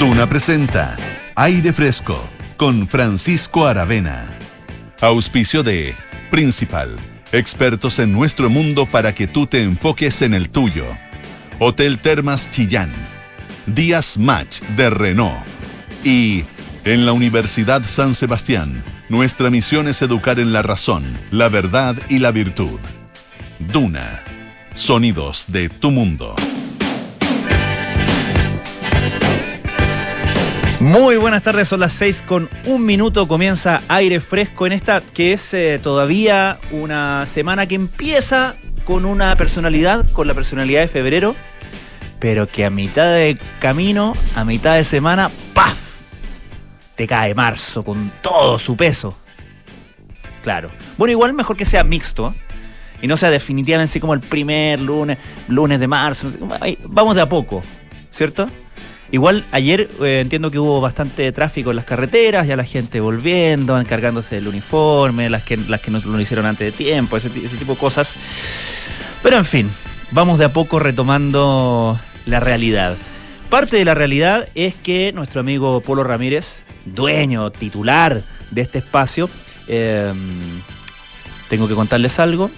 [0.00, 0.96] Duna presenta
[1.34, 2.18] Aire Fresco
[2.56, 4.26] con Francisco Aravena.
[5.02, 5.94] Auspicio de
[6.30, 6.96] Principal,
[7.32, 10.86] expertos en nuestro mundo para que tú te enfoques en el tuyo.
[11.58, 12.90] Hotel Termas Chillán,
[13.66, 15.36] Díaz Match de Renault
[16.02, 16.44] y
[16.86, 22.20] en la Universidad San Sebastián, nuestra misión es educar en la razón, la verdad y
[22.20, 22.80] la virtud.
[23.58, 24.22] Duna,
[24.72, 26.34] sonidos de tu mundo.
[30.80, 35.34] Muy buenas tardes, son las 6 con un minuto, comienza aire fresco en esta que
[35.34, 41.36] es eh, todavía una semana que empieza con una personalidad, con la personalidad de febrero,
[42.18, 45.76] pero que a mitad de camino, a mitad de semana, ¡paf!
[46.96, 49.14] Te cae marzo con todo su peso.
[50.42, 50.70] Claro.
[50.96, 52.34] Bueno, igual mejor que sea mixto.
[53.02, 56.30] Y no sea definitivamente así como el primer lunes, lunes de marzo.
[56.84, 57.62] Vamos de a poco,
[58.10, 58.48] ¿cierto?
[59.12, 63.78] Igual ayer eh, entiendo que hubo bastante tráfico en las carreteras, ya la gente volviendo,
[63.78, 67.72] encargándose del uniforme, las que, las que no lo hicieron antes de tiempo, ese, tipo
[67.72, 68.14] de cosas.
[69.22, 69.70] Pero en fin,
[70.12, 72.96] vamos de a poco retomando la realidad.
[73.48, 79.28] Parte de la realidad es que nuestro amigo Polo Ramírez, dueño, titular de este espacio,
[79.66, 80.16] em,
[81.48, 82.48] tengo que contarles algo,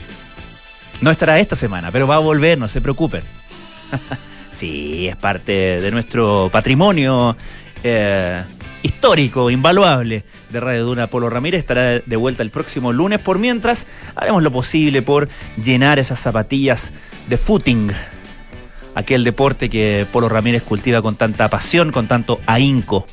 [1.01, 3.23] no estará esta semana, pero va a volver, no se preocupen.
[4.53, 7.37] Sí, es parte de nuestro patrimonio
[7.83, 8.43] eh,
[8.83, 11.07] histórico, invaluable de Radio Duna.
[11.07, 13.19] Polo Ramírez estará de vuelta el próximo lunes.
[13.19, 15.29] Por mientras, haremos lo posible por
[15.63, 16.93] llenar esas zapatillas
[17.29, 17.91] de footing.
[18.95, 23.07] Aquel deporte que Polo Ramírez cultiva con tanta pasión, con tanto ahínco.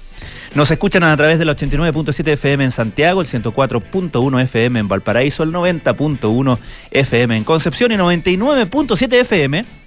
[0.56, 5.54] Nos escuchan a través del 89.7 FM en Santiago, el 104.1 FM en Valparaíso, el
[5.54, 6.58] 90.1
[6.92, 9.79] FM en Concepción y 99.7 FM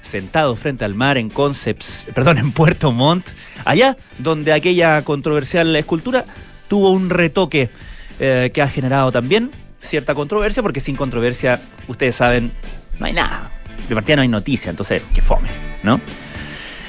[0.00, 3.28] sentado frente al mar en Concepts, perdón, en Puerto Montt,
[3.64, 6.24] allá donde aquella controversial escultura
[6.68, 7.70] tuvo un retoque
[8.18, 12.50] eh, que ha generado también cierta controversia, porque sin controversia, ustedes saben,
[12.98, 13.50] no hay nada.
[13.88, 15.48] De partida no hay noticia, entonces, que fome,
[15.82, 16.00] ¿no?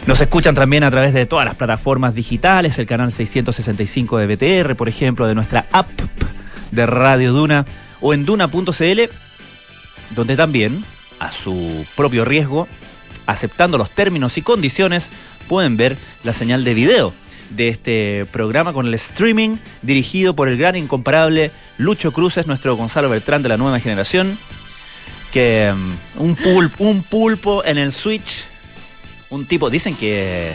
[0.08, 4.76] Nos escuchan también a través de todas las plataformas digitales, el canal 665 de BTR,
[4.76, 5.88] por ejemplo, de nuestra app
[6.72, 7.66] de Radio Duna
[8.02, 9.02] o en duna.cl,
[10.16, 10.84] donde también,
[11.20, 12.68] a su propio riesgo,
[13.32, 15.10] aceptando los términos y condiciones,
[15.48, 17.14] pueden ver la señal de video
[17.56, 23.10] de este programa con el streaming dirigido por el gran incomparable Lucho Cruces, nuestro Gonzalo
[23.10, 24.38] Beltrán de la nueva generación,
[25.34, 25.72] que
[26.18, 28.46] um, un, pulpo, un pulpo en el Switch,
[29.30, 30.52] un tipo, dicen que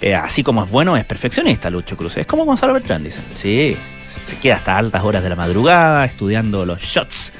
[0.00, 3.76] eh, así como es bueno, es perfeccionista Lucho Cruces, es como Gonzalo Beltrán, dicen, sí,
[4.24, 7.32] se queda hasta altas horas de la madrugada estudiando los shots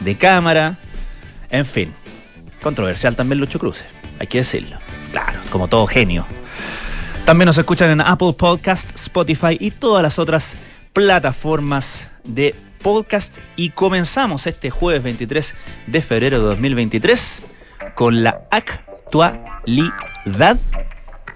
[0.00, 0.76] de cámara,
[1.50, 1.92] en fin,
[2.62, 4.78] controversial también Lucho Cruces hay que decirlo.
[5.10, 6.24] Claro, como todo genio.
[7.24, 10.56] También nos escuchan en Apple Podcast, Spotify y todas las otras
[10.92, 13.36] plataformas de podcast.
[13.56, 15.54] Y comenzamos este jueves 23
[15.86, 17.42] de febrero de 2023
[17.94, 20.58] con la actualidad.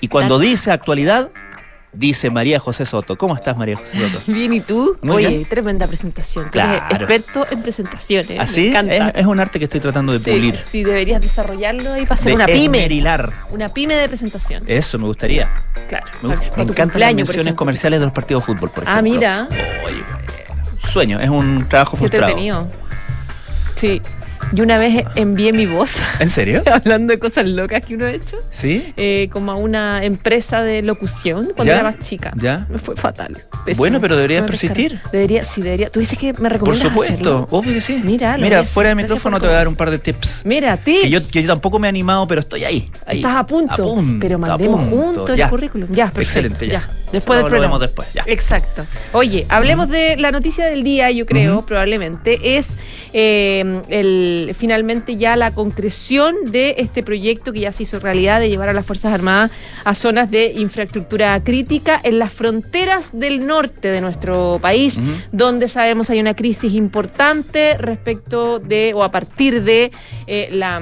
[0.00, 1.30] Y cuando dice actualidad,
[1.96, 3.16] dice María José Soto.
[3.16, 4.20] ¿Cómo estás, María José Soto?
[4.32, 4.96] Bien, ¿y tú?
[5.08, 6.48] Oye, tremenda presentación.
[6.50, 6.86] Claro.
[6.96, 8.38] experto en presentaciones.
[8.38, 8.62] ¿Así?
[8.62, 9.08] Me encanta.
[9.10, 10.56] Es, un arte que estoy tratando de pulir.
[10.56, 12.88] Sí, deberías desarrollarlo y pasar una pyme.
[13.50, 14.64] Una pyme de presentación.
[14.66, 15.48] Eso, me gustaría.
[15.88, 16.06] Claro.
[16.22, 19.28] Me, encantan las menciones comerciales de los partidos de fútbol, por ah, ejemplo.
[19.28, 19.48] Ah, mira.
[19.84, 20.02] Oye,
[20.92, 22.36] sueño, es un trabajo frustrado.
[22.36, 22.52] Qué
[23.74, 24.00] Sí.
[24.52, 25.96] Yo una vez envié mi voz.
[26.20, 26.62] ¿En serio?
[26.72, 28.36] hablando de cosas locas que uno ha hecho.
[28.50, 28.92] ¿Sí?
[28.96, 32.32] Eh, como a una empresa de locución cuando era más chica.
[32.36, 32.66] ¿Ya?
[32.70, 33.44] Me fue fatal.
[33.76, 35.00] Bueno, pero deberías persistir.
[35.12, 35.90] Debería, sí, debería.
[35.90, 38.00] Tú dices que me recomiendas Por supuesto, obvio que sí.
[38.02, 40.42] Mira, Mira, fuera de micrófono te voy a dar un par de tips.
[40.44, 41.02] Mira, tips.
[41.02, 42.90] Que yo, que yo tampoco me he animado, pero estoy ahí.
[43.06, 43.72] Estás a punto.
[43.72, 45.88] A punto pero mandemos juntos el currículum.
[45.92, 46.48] Ya, perfecto.
[46.48, 46.88] Excelente, ya.
[47.12, 47.78] Después del programa.
[47.78, 48.24] después, ya.
[48.26, 48.84] Exacto.
[49.12, 52.70] Oye, hablemos de la noticia del día, yo creo, probablemente, es
[53.12, 58.48] eh, el finalmente ya la concreción de este proyecto que ya se hizo realidad de
[58.48, 59.50] llevar a las Fuerzas Armadas
[59.84, 64.98] a zonas de infraestructura crítica en las fronteras del norte de nuestro país,
[65.32, 69.90] donde sabemos hay una crisis importante respecto de o a partir de
[70.26, 70.80] eh, la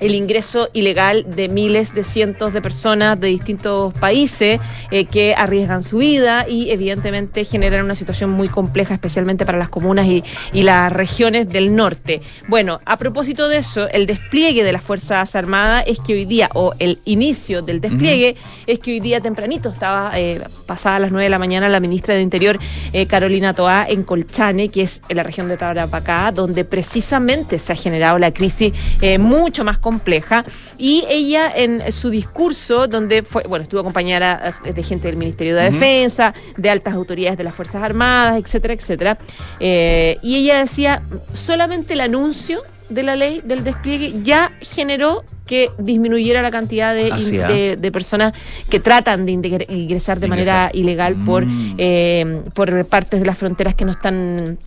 [0.00, 4.60] el ingreso ilegal de miles de cientos de personas de distintos países
[4.90, 9.68] eh, que arriesgan su vida y evidentemente generan una situación muy compleja, especialmente para las
[9.68, 10.24] comunas y,
[10.64, 12.22] las regiones del norte.
[12.48, 16.48] Bueno, a propósito de eso, el despliegue de las Fuerzas Armadas es que hoy día,
[16.54, 18.36] o el inicio del despliegue,
[18.66, 21.80] es que hoy día tempranito estaba eh, pasada a las 9 de la mañana la
[21.80, 22.58] ministra de Interior,
[22.94, 27.72] eh, Carolina Toá, en Colchane, que es en la región de Tarapacá, donde precisamente se
[27.72, 28.72] ha generado la crisis
[29.18, 30.46] mucho más compleja.
[30.78, 35.70] Y ella en su discurso, donde fue, bueno, estuvo acompañada de gente del Ministerio de
[35.70, 39.18] Defensa, de altas autoridades de las Fuerzas Armadas, etcétera, etcétera.
[39.60, 41.02] Eh, y ella decía,
[41.34, 47.76] solamente el anuncio de la ley del despliegue ya generó que disminuyera la cantidad de,
[47.78, 48.32] de, personas
[48.70, 49.32] que tratan de
[49.68, 51.74] ingresar de manera ilegal por, mm.
[51.76, 54.58] eh, por partes de las fronteras que no están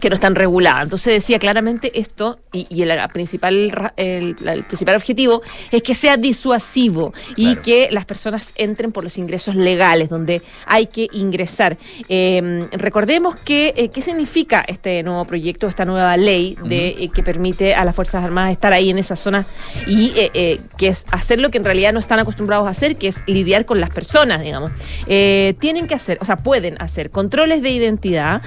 [0.00, 0.84] que no están reguladas.
[0.84, 4.34] Entonces decía claramente esto, y, el, principal, el,
[4.64, 10.08] principal objetivo es que sea disuasivo y que las personas entren por los ingresos legales,
[10.08, 11.76] donde hay que ingresar.
[12.08, 17.22] Em, recordemos que, eh, qué significa este nuevo proyecto, esta nueva ley de, eh, que
[17.22, 19.44] permite a las Fuerzas Armadas estar ahí en esa zona
[19.86, 23.08] y eh, que es hacer lo que en realidad no están acostumbrados a hacer, que
[23.08, 24.72] es lidiar con las personas, digamos.
[25.06, 28.42] tienen que hacer, o sea, pueden hacer controles de identidad,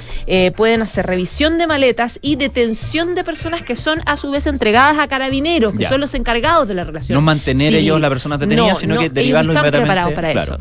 [0.56, 1.06] pueden hacer
[1.39, 5.88] de maletas y detención de personas que son a su vez entregadas a carabineros, que
[5.88, 7.15] son los encargados de la relación.
[7.15, 10.57] No mantener ellos la persona detenida, sino que derivarlo ellos están preparados para eso.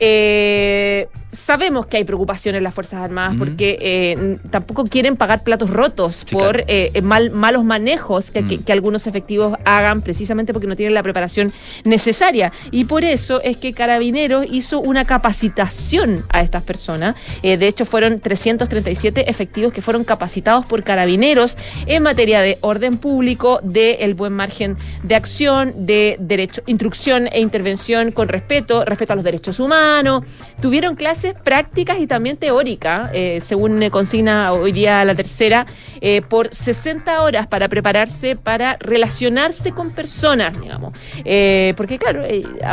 [0.00, 5.70] Eh, sabemos que hay preocupación en las Fuerzas Armadas porque eh, tampoco quieren pagar platos
[5.70, 10.94] rotos por eh, mal, malos manejos que, que, algunos efectivos hagan precisamente porque no tienen
[10.94, 11.52] la preparación
[11.84, 12.52] necesaria.
[12.70, 17.16] Y por eso es que Carabineros hizo una capacitación a estas personas.
[17.42, 21.56] Eh, de hecho, fueron 337 efectivos que fueron capacitados por Carabineros
[21.86, 27.40] en materia de orden público, de el buen margen de acción, de derecho, instrucción e
[27.40, 30.24] intervención con respeto, respeto a los derechos humanos.
[30.60, 35.66] Tuvieron clases prácticas y también teóricas, eh, según consigna hoy día la tercera,
[36.00, 40.96] eh, por 60 horas para prepararse para relacionarse con personas, digamos.
[41.24, 42.22] Eh, porque, claro,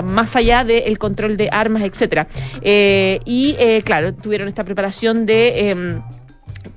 [0.03, 2.27] más allá del control de armas, etcétera.
[2.61, 6.01] y, claro, tuvieron esta preparación de em,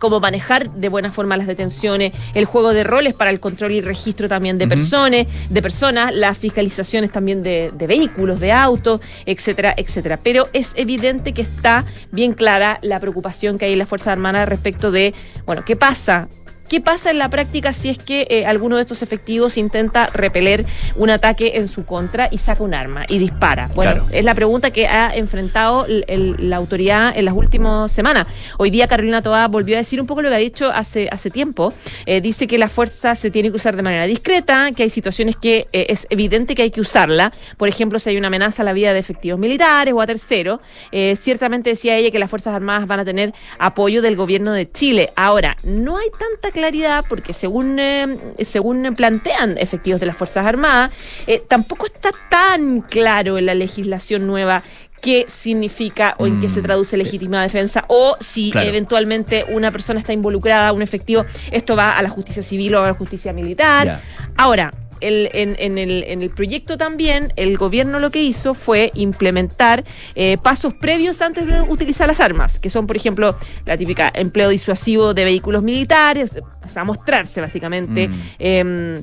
[0.02, 3.80] cómo manejar de buena forma las detenciones, el juego de roles para el control y
[3.80, 9.72] registro también de personas, de personas, las fiscalizaciones también de, de, vehículos, de autos, etcétera,
[9.76, 10.18] etcétera.
[10.20, 14.48] Pero es evidente que está bien clara la preocupación que hay en las Fuerzas Armadas
[14.48, 15.14] respecto de,
[15.46, 16.26] bueno, ¿qué pasa
[16.72, 20.64] ¿Qué pasa en la práctica si es que eh, alguno de estos efectivos intenta repeler
[20.96, 23.68] un ataque en su contra y saca un arma y dispara?
[23.74, 28.26] Bueno, es la pregunta que ha enfrentado la autoridad en las últimas semanas.
[28.56, 31.28] Hoy día Carolina Toa volvió a decir un poco lo que ha dicho hace, hace
[31.28, 31.74] tiempo.
[32.06, 35.36] Eh, dice que la fuerza se tiene que usar de manera discreta, que hay situaciones
[35.36, 37.34] que eh, es evidente que hay que usarla.
[37.58, 40.60] Por ejemplo, si hay una amenaza a la vida de efectivos militares o a terceros.
[41.20, 45.12] ciertamente decía ella que las Fuerzas Armadas van a tener apoyo del gobierno de Chile.
[45.16, 48.06] Ahora, no hay tanta claridad porque según, eh,
[48.44, 50.92] según plantean efectivos de las Fuerzas Armadas,
[51.26, 54.62] eh, tampoco está tan claro en la legislación nueva
[55.00, 56.62] qué significa o en qué se mm.
[56.62, 62.02] traduce legítima defensa o si eventualmente una persona está involucrada, un efectivo, esto va a
[62.02, 64.00] la justicia civil o a la justicia militar.
[64.36, 69.84] Ahora, en, el, proyecto también, el gobierno lo que hizo fue implementar
[70.14, 74.48] eh, pasos previos antes de utilizar las armas, que son, por ejemplo, la típica empleo
[74.48, 78.08] disuasivo de vehículos militares, o sea, mostrarse básicamente.
[78.08, 78.20] Mm.
[78.38, 79.02] Em,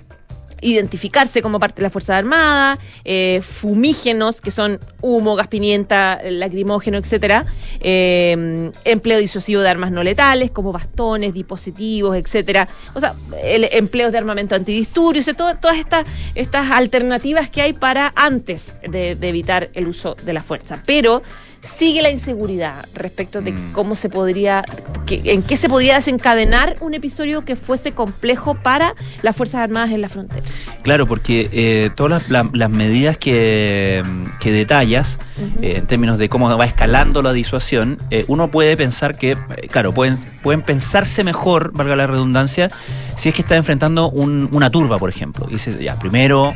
[0.61, 6.97] identificarse como parte de la Fuerza Armada, eh, fumígenos, que son humo, gas pimienta, lacrimógeno,
[6.97, 7.45] etcétera,
[7.79, 12.67] eh, empleo disuasivo de armas no letales, como bastones, dispositivos, etcétera.
[12.93, 16.05] O sea, el empleo de armamento antidisturbios, todas estas,
[16.71, 20.81] alternativas que hay para antes de evitar el uso de la fuerza.
[20.85, 21.21] Pero
[21.61, 23.73] sigue la inseguridad respecto de mm.
[23.73, 24.63] cómo se podría,
[25.09, 30.01] en qué se podría desencadenar un episodio que fuese complejo para las Fuerzas Armadas en
[30.01, 30.45] la frontera.
[30.83, 34.03] Claro, porque eh, todas las, medidas que,
[34.43, 35.19] detallas,
[35.61, 39.37] eh, en términos de cómo va escalando la disuasión, eh, uno puede pensar que,
[39.69, 42.69] claro, pueden, pueden pensarse mejor, valga la redundancia,
[43.15, 45.47] si es que está enfrentando una turba, por ejemplo.
[45.47, 46.53] dice, ya, primero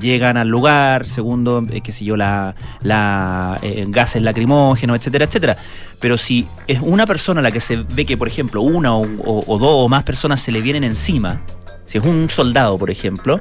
[0.00, 5.56] llegan al lugar, segundo, eh, qué sé yo, la, la eh, gases lacrimógenos, etcétera, etcétera.
[6.00, 9.58] Pero si es una persona la que se ve que, por ejemplo, una o, o
[9.58, 11.40] dos o más personas se le vienen encima,
[11.86, 13.38] si es un soldado, por ejemplo,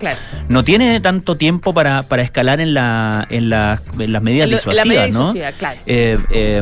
[0.48, 3.82] no tiene tanto tiempo para, para escalar en, la, en, las
[4.22, 5.34] medidas disuasivas, ¿no?
[5.86, 6.62] Eh,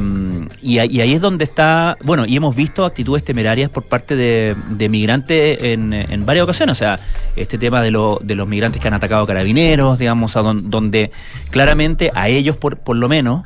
[0.61, 4.55] y, ahí es donde está, bueno, y hemos visto actitudes temerarias por parte de,
[4.89, 6.99] migrantes en, en, varias ocasiones, o sea,
[7.35, 11.11] este tema de, lo, de los migrantes que han atacado carabineros, digamos, a donde
[11.49, 13.43] claramente a ellos por, por lo menos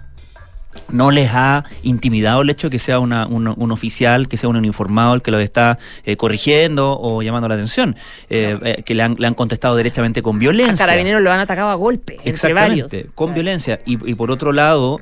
[0.89, 4.50] no les ha intimidado el hecho de que sea una, un, un oficial, que sea
[4.50, 7.96] un uniformado el que los está eh, corrigiendo o llamando la atención,
[8.29, 10.86] eh, eh, que le han, le han contestado directamente con A violencia.
[10.86, 12.91] carabineros lo han atacado a golpe, entre varios.
[13.15, 13.79] Con violencia.
[13.86, 15.00] Y, y por otro lado,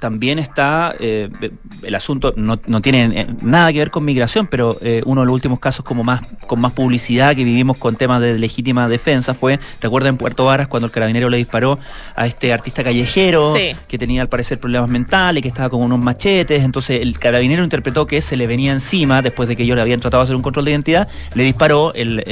[0.00, 5.26] también está el asunto, no, no tiene nada que ver con migración, pero uno de
[5.26, 9.34] los últimos casos como más con más publicidad que vivimos con temas de legítima defensa
[9.34, 11.78] fue, ¿te acuerdas en Puerto Varas cuando el carabinero le disparó
[12.14, 13.74] a este artista callejero Sí.
[13.88, 16.62] que tenía parecer problemas mentales, que estaba con unos machetes?
[16.62, 20.00] Entonces el carabinero interpretó que se le venía encima después de que ellos le habían
[20.00, 22.22] tratado de hacer un control de identidad, le disparó, el-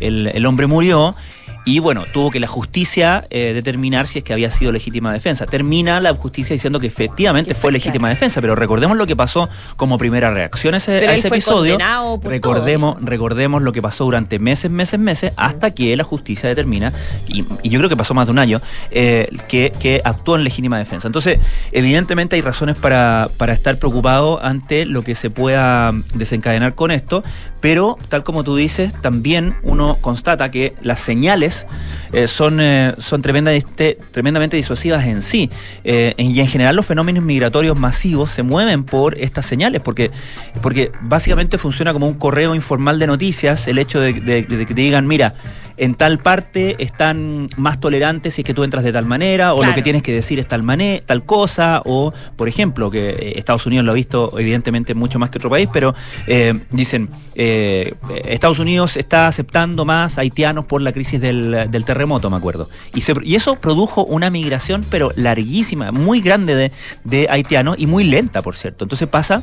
[0.00, 1.14] el- el hombre murió.
[1.70, 5.46] Y bueno, tuvo que la justicia eh, determinar si es que había sido legítima defensa.
[5.46, 9.48] Termina la justicia diciendo que efectivamente fue fue, legítima defensa, pero recordemos lo que pasó
[9.76, 11.78] como primera reacción a ese, Pero a él ese fue episodio.
[12.24, 13.06] Recordemos, todo.
[13.06, 16.92] recordemos lo que pasó durante meses, meses, meses, hasta que la justicia determina,
[17.28, 18.60] y, y yo creo que pasó más de un año,
[18.90, 21.06] eh, que, que actuó en legítima defensa.
[21.06, 21.38] Entonces,
[21.70, 27.22] evidentemente hay razones para, para estar preocupado ante lo que se pueda desencadenar con esto,
[27.60, 31.59] pero tal como tú dices, también uno constata que las señales
[32.12, 35.50] eh, son, eh, son tremendamente, disuasivas en sí.
[35.84, 40.10] Eh, y en general los fenómenos migratorios masivos se mueven por estas señales, porque,
[40.62, 44.74] porque básicamente funciona como un correo informal de noticias, el hecho de, de- de que
[44.74, 45.34] te digan, mira,
[45.76, 49.62] en tal parte están más tolerantes si es que tú entras de tal manera, o
[49.68, 53.32] lo que tienes que decir es tal, mane- tal cosa, o por ejemplo, que eh,
[53.36, 55.94] Estados Unidos lo ha visto evidentemente mucho más que otro país, pero
[56.26, 62.28] eh, dicen, eh, Estados Unidos está aceptando más haitianos por la crisis del, del terremoto,
[62.30, 62.68] me acuerdo.
[62.94, 66.72] Y, se- y eso produjo una migración, pero larguísima, muy grande de,
[67.04, 68.84] de haitianos y muy lenta, por cierto.
[68.84, 69.42] Entonces pasa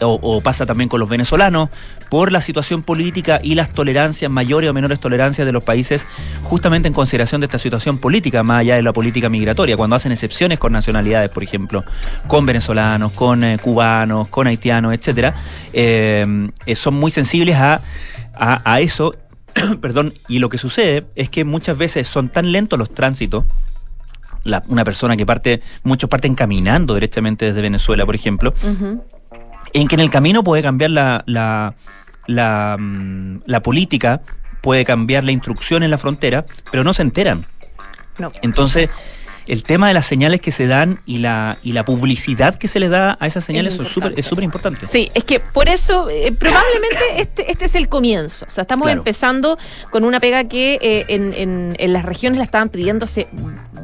[0.00, 1.70] o, pasa también con los venezolanos,
[2.10, 6.06] por la situación política y las tolerancias, mayores o menores tolerancias de los países,
[6.42, 10.12] justamente en consideración de esta situación política, más allá de la política migratoria, cuando hacen
[10.12, 11.84] excepciones con nacionalidades, por ejemplo,
[12.26, 15.34] con venezolanos, con eh, cubanos, con haitianos, etcétera,
[15.72, 17.80] eh, eh, son muy sensibles a,
[18.34, 19.14] a, eso.
[19.80, 23.44] Perdón, y lo que sucede es que muchas veces son tan lentos los tránsitos
[24.68, 28.54] una persona que parte, muchos parten caminando directamente desde Venezuela, por ejemplo.
[29.72, 31.74] En que en el camino puede cambiar la, la,
[32.26, 34.22] la, mm, la política,
[34.60, 37.44] puede cambiar la instrucción en la frontera, pero no se enteran.
[38.18, 38.30] No.
[38.42, 38.90] Entonces,
[39.46, 42.80] el tema de las señales que se dan y la, y la publicidad que se
[42.80, 44.86] les da a esas señales son súper- es súper importante.
[44.86, 48.44] Sí, es que por eso eh, probablemente este, este es el comienzo.
[48.46, 49.00] O sea, estamos Claro.
[49.00, 49.56] empezando
[49.90, 53.28] con una pega que eh, en, en- en las regiones la estaban pidiendo hace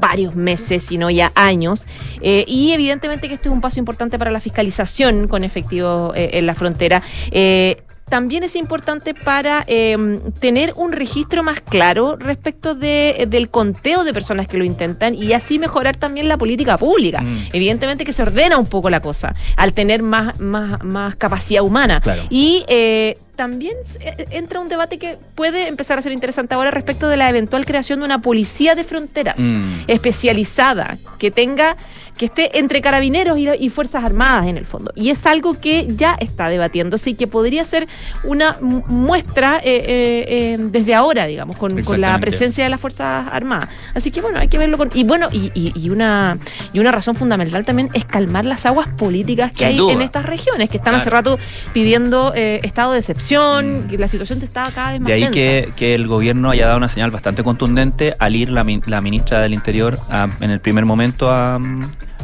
[0.00, 1.86] varios meses, si no ya años.
[2.20, 6.30] Eh, y evidentemente que esto es un paso importante para la fiscalización con efectivo eh,
[6.34, 7.02] en la frontera.
[7.30, 9.96] Eh, también es importante para eh,
[10.40, 15.32] tener un registro más claro respecto de, del conteo de personas que lo intentan y
[15.32, 17.22] así mejorar también la política pública.
[17.22, 17.48] Mm.
[17.52, 22.00] Evidentemente que se ordena un poco la cosa al tener más, más, más capacidad humana.
[22.00, 22.22] Claro.
[22.30, 27.08] Y eh, también eh, entra un debate que puede empezar a ser interesante ahora respecto
[27.08, 29.84] de la eventual creación de una policía de fronteras Mm.
[29.88, 31.76] especializada que tenga
[32.16, 35.88] que esté entre carabineros y, y fuerzas armadas en el fondo y es algo que
[35.96, 37.88] ya está debatiéndose y que podría ser
[38.22, 42.80] una mu- muestra eh, eh, eh, desde ahora digamos con, con la presencia de las
[42.80, 46.38] fuerzas armadas así que bueno hay que verlo con y bueno y, y- y una
[46.72, 49.92] y una razón fundamental también es calmar las aguas políticas que Sin hay duda.
[49.94, 51.38] en estas regiones que están hace rato
[51.72, 55.06] pidiendo eh, estado de excepción que la situación está cada vez más Mm.
[55.06, 55.32] De ahí tensa.
[55.34, 59.40] que, que el gobierno haya dado una señal bastante contundente al ir la, la ministra
[59.40, 61.58] del Interior a- en el primer momento a,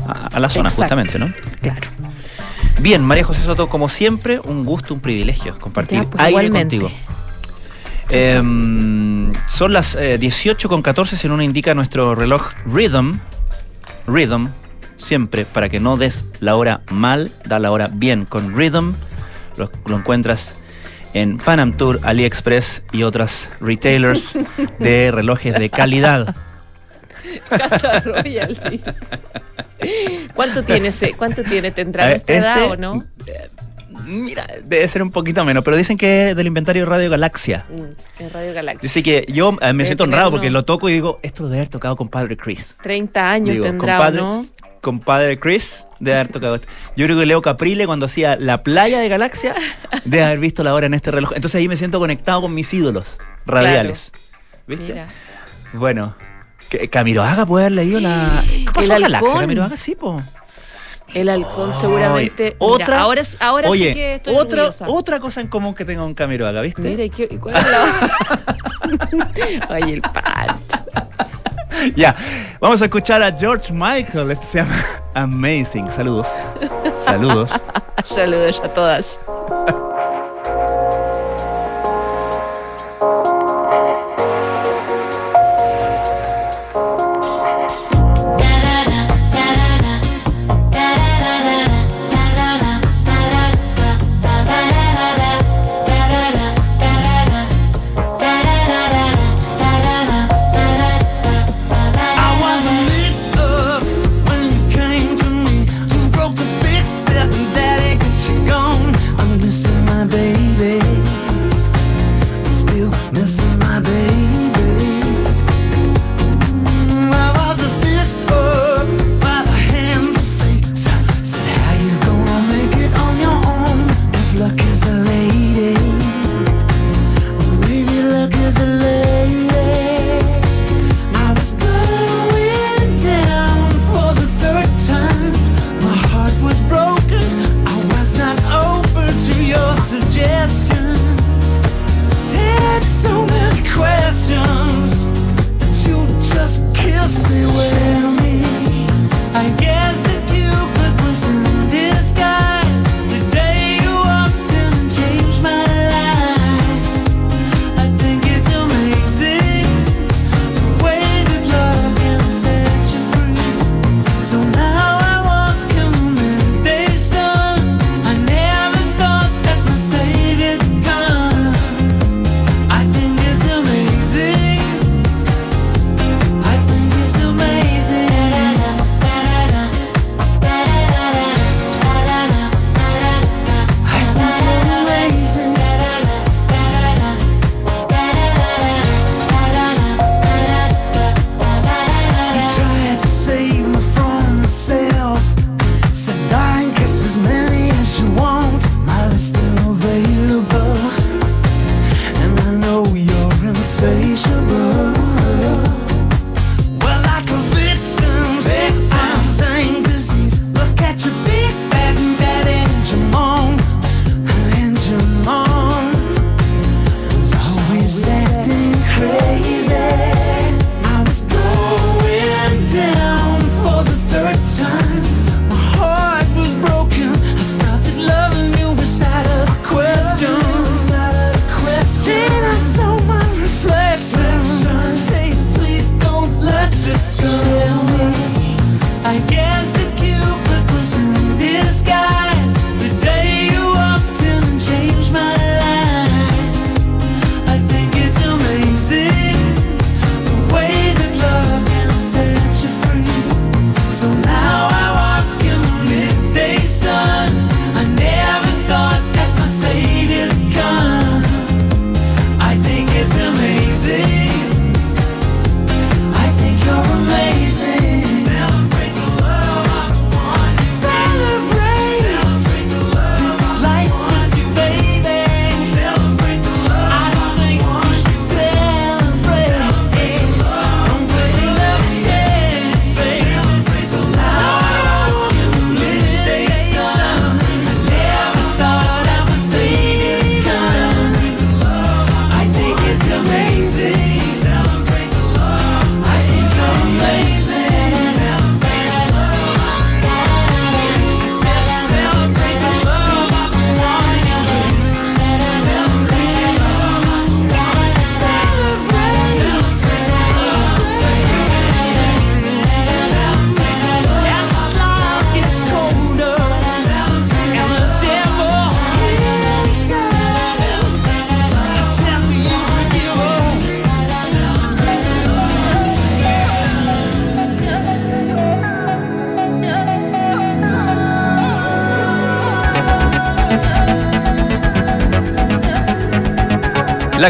[0.07, 0.83] a- a la zona, Exacto.
[0.83, 1.33] justamente, ¿no?
[1.61, 1.81] claro
[2.81, 6.79] Bien, María José Soto, como siempre, un gusto, un privilegio compartir Ya, pues, aire igualmente.
[6.79, 6.91] contigo.
[8.09, 13.19] Em, son las eh, 18 con 14, si no nos indica nuestro reloj Rhythm.
[14.07, 14.49] Rhythm,
[14.97, 18.95] siempre, para que no des la hora mal, da la hora bien con Rhythm.
[19.57, 20.55] Lo, lo encuentras
[21.13, 24.37] en Panam Tour, AliExpress y otras retailers
[24.79, 26.35] de relojes de calidad.
[27.49, 28.59] Casa Royal.
[30.35, 31.13] ¿Cuánto tiene ese?
[31.15, 31.71] ¿Cuánto tiene?
[31.71, 33.05] ¿Tendrá nuestra edad este, o no?
[33.27, 33.49] eh,
[34.07, 37.67] Mira, debe ser un poquito menos, pero dicen que es del inventario Radio Galaxia.
[37.71, 38.83] Mm, Radio Galaxia.
[38.83, 41.49] Dice que yo eh, me siento honrado uno- porque lo toco y digo, esto lo
[41.49, 42.77] debe haber tocado con Padre Chris.
[42.83, 44.47] 30 años Digo, tendrá compadre, no.
[44.81, 46.67] Compadre Chris debe haber tocado esto.
[46.97, 49.55] Yo creo que Leo Caprile cuando hacía la playa de Galaxia
[50.05, 51.33] debe haber visto la hora en este reloj.
[51.35, 54.11] Entonces ahí me siento conectado con mis ídolos radiales.
[54.67, 54.85] ¿Viste?
[54.93, 55.09] Mira.
[55.75, 56.15] Bueno,
[56.73, 58.45] eh, Camiroaga puede haber leído la.
[58.47, 59.41] ¿Qué pasó el Galaxia?
[59.41, 60.21] Camiroaga, sí, po.
[61.15, 62.57] El halcón seguramente.
[62.59, 62.87] Otra.
[62.87, 66.15] Mira, ahora ahora oye, sí que estoy otra, otra cosa en común que tenga un
[66.15, 66.83] Camiroaga, ¿viste?
[66.83, 67.85] Mira, ¿y ¿cuál es la
[69.71, 70.79] Oye, el pancho.
[71.97, 72.15] Ya,
[72.61, 74.31] vamos a escuchar a George Michael.
[74.31, 74.77] Esto se llama
[75.15, 75.91] Amazing.
[75.91, 76.29] Saludos.
[76.99, 77.51] Saludos.
[78.05, 79.19] Saludos a todas.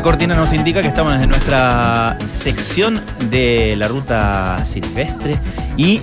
[0.01, 5.37] la cortina nos indica que estamos en nuestra sección de la ruta silvestre
[5.77, 6.01] y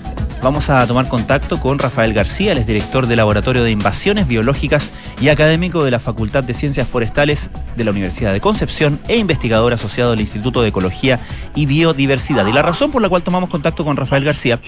[0.51, 5.83] tomar contacto con Rafael García, él es director del Laboratorio de Invasiones Biológicas y académico
[5.83, 10.21] de la Facultad de Ciencias Forestales de la Universidad de Concepción e investigador asociado al
[10.21, 11.19] Instituto de Ecología
[11.53, 12.47] y Biodiversidad.
[12.47, 14.59] Y la razón por la cual tomamos contacto con Rafael García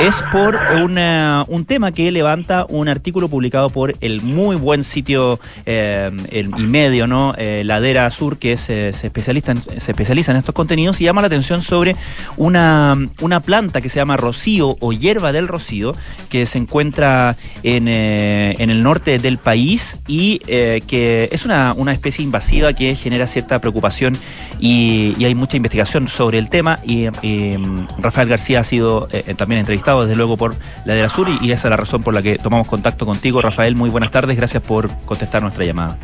[0.00, 5.38] es por una- un tema que levanta un artículo publicado por el muy buen sitio
[5.66, 7.34] eh, el- y medio, ¿no?
[7.36, 11.20] Eh, Ladera Sur, que es, eh, se, especialista se especializa en estos contenidos y llama
[11.20, 11.94] la atención sobre
[12.38, 15.94] una, una planta que se llama rocío o hierba del rocío,
[16.28, 21.74] que se encuentra en, eh, en el norte del país y eh, que es una,
[21.76, 24.16] una especie invasiva que genera cierta preocupación
[24.60, 29.58] y, hay mucha investigación sobre el tema y, mm, Rafael García ha sido eh, también
[29.60, 32.38] entrevistado desde luego por Ladera Sur y, y esa es la razón por la que
[32.38, 33.40] tomamos contacto contigo.
[33.40, 35.98] Rafael, muy buenas tardes, gracias por contestar nuestra llamada.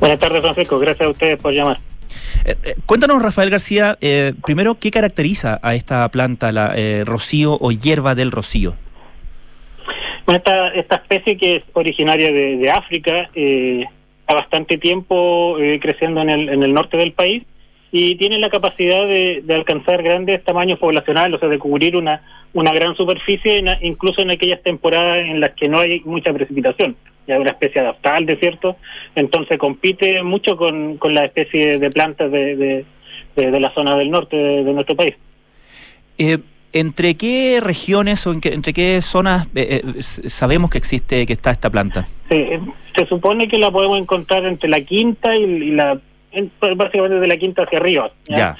[0.00, 0.80] Buenas tardes, Francisco.
[0.80, 1.78] Gracias a ustedes por llamar.
[2.44, 7.56] Eh, eh, cuéntanos, Rafael García, eh, primero, ¿qué caracteriza a esta planta, la eh, rocío
[7.60, 8.74] o hierba del rocío?
[10.26, 13.30] Bueno, esta, esta especie que es originaria de, de África,
[14.26, 17.42] ha bastante tiempo creciendo en el, en el norte del país
[17.90, 22.22] y tiene la capacidad de, alcanzar grandes tamaños poblacionales, o sea, de cubrir una,
[22.54, 26.96] una gran superficie, incluso en aquellas temporadas en las que no hay mucha precipitación.
[27.26, 28.76] Ya una especie adaptada al desierto,
[29.14, 32.84] entonces compite mucho con, con la especie de plantas de, de,
[33.36, 35.14] de- de la zona del norte de- de nuestro país.
[36.18, 36.38] Eh,
[36.74, 41.50] ¿Entre qué regiones o en entre qué zonas eh, eh, sabemos que existe, que está
[41.50, 42.06] esta planta?
[42.30, 42.46] Sí,
[42.96, 45.98] se supone que la podemos encontrar entre la quinta y, y la.
[46.32, 48.10] en- básicamente de la quinta hacia arriba.
[48.26, 48.56] Ya.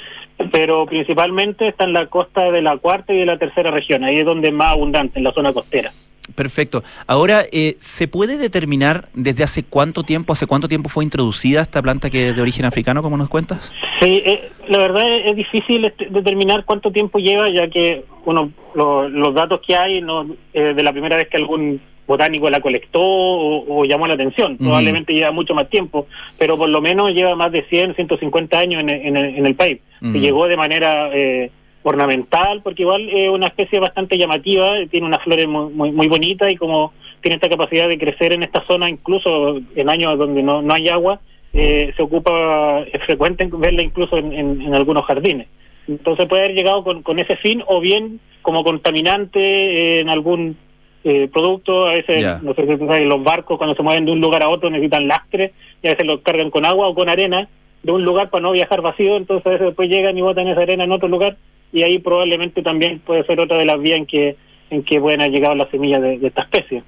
[0.53, 4.05] Pero principalmente está en la costa de la cuarta y de la tercera región.
[4.05, 5.91] Ahí es donde es más abundante, en la zona costera.
[6.37, 6.85] Perfecto.
[7.07, 11.83] Ahora, eh, ¿se puede determinar desde hace cuánto tiempo, hace cuánto tiempo fue introducida esta
[11.83, 13.73] planta que es de origen africano, como nos cuentas?
[14.01, 18.51] Sí, eh, la verdad es, es difícil este- determinar cuánto tiempo lleva, ya que uno
[18.75, 22.61] lo- los datos que hay no eh, de la primera vez que algún botánico la
[22.61, 24.59] colectó o, o llamó la atención.
[24.59, 26.07] Probablemente lleva mucho más tiempo,
[26.39, 29.47] pero por lo menos lleva más de 100, 150 años en, el- en el, en
[29.47, 29.79] el país.
[30.01, 31.51] Y llegó de manera eh,
[31.83, 36.51] ornamental, porque igual es una especie bastante llamativa, tiene unas flores muy, muy, muy bonitas
[36.53, 40.63] y como tiene esta capacidad de crecer en esta zona, incluso en años donde no,
[40.63, 41.21] no hay agua,
[41.53, 45.47] eh, se ocupa, es frecuente verla incluso en, en- en algunos jardines.
[45.89, 50.57] Entonces puede haber llegado con, con ese fin o bien como contaminante eh, en algún
[51.05, 54.13] eh, producto, a veces, no sé si tú sabes, los barcos cuando se mueven de
[54.13, 57.09] un lugar a otro necesitan lastre y a veces los cargan con agua o con
[57.09, 57.49] arena
[57.83, 60.61] de un lugar para no viajar vacío, entonces a veces después llegan y botan esa
[60.63, 61.37] arena en otro lugar
[61.73, 64.37] y ahí probablemente también puede ser otra de las vías en que
[64.71, 66.83] en que pueden haber llegado las semillas de, de esta especie.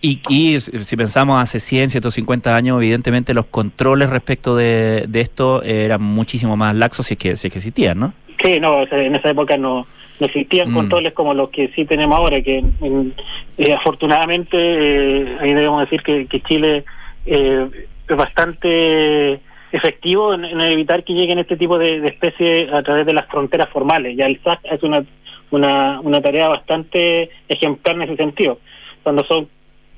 [0.00, 5.62] Y, y si pensamos hace 100, 150 años, evidentemente los controles respecto de, de esto
[5.62, 8.12] eran muchísimo más laxos si es que, si es que existían, ¿no?
[8.42, 9.86] Sí, no, en esa época no,
[10.20, 10.74] no existían Mm.
[10.74, 13.14] controles como los que sí tenemos ahora, que en-
[13.56, 16.84] eh, afortunadamente eh, ahí debemos decir que, que Chile
[17.26, 17.66] eh,
[18.08, 19.40] es bastante
[19.72, 23.26] efectivo en, en evitar que lleguen este tipo de, de especies a través de las
[23.26, 24.16] fronteras formales.
[24.16, 25.04] Ya el SAC es una,
[25.50, 28.58] una, una tarea bastante ejemplar en ese sentido.
[29.02, 29.48] Cuando son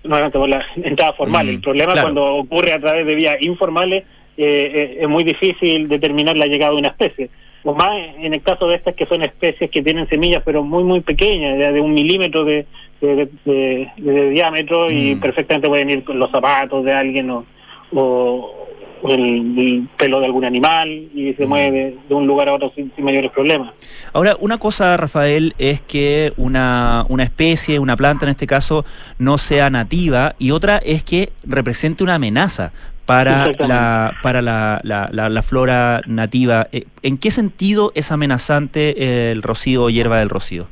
[0.04, 1.46] nuevamente por la entrada formal.
[1.46, 2.06] Mm, el problema claro.
[2.06, 4.04] cuando ocurre a través de vías informales
[4.36, 7.28] eh, eh, es muy difícil determinar la llegada de una especie.
[7.62, 10.82] O más en el caso de estas que son especies que tienen semillas pero muy
[10.82, 12.64] muy pequeñas, ya de un milímetro de,
[13.02, 15.20] de, de- de diámetro y Mm.
[15.20, 17.44] perfectamente pueden ir con los zapatos de alguien o,
[17.92, 18.66] o
[19.08, 22.92] el, el pelo de algún animal y se mueve de, un lugar a otro sin,
[22.94, 23.72] sin mayores problemas.
[24.12, 28.84] Ahora, una cosa, Rafael, es que una, una especie, una planta en este caso,
[29.18, 32.72] no sea nativa y otra es que represente una amenaza
[33.06, 36.68] para la, para la, la- la- la flora nativa.
[36.70, 40.66] Eh, ¿En qué sentido es amenazante el rocío o hierba del rocío?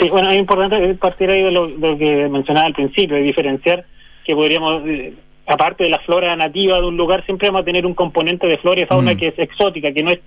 [0.00, 3.22] Sí, bueno, es importante partir ahí de lo, de lo que mencionaba al principio, de
[3.22, 3.84] diferenciar
[4.24, 5.12] que podríamos, eh,
[5.46, 8.58] aparte de la flora nativa de un lugar, siempre vamos a tener un componente de
[8.58, 9.16] flora y fauna Mm.
[9.16, 10.20] que es exótica, que no es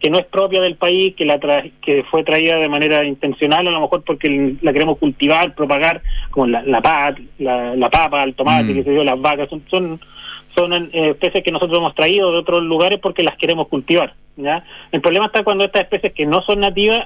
[0.00, 3.66] que no es propia del país, que la tra- que fue traída de manera intencional,
[3.66, 8.34] a lo mejor porque la queremos cultivar, propagar, como la, la, la, la papa, el
[8.34, 8.74] tomate, Mm.
[8.76, 10.00] que se dio, las vacas, son, son,
[10.54, 14.14] son eh, especies que nosotros hemos traído de otros lugares porque las queremos cultivar.
[14.36, 14.62] ¿ya?
[14.92, 17.04] El problema está cuando estas especies que no son nativas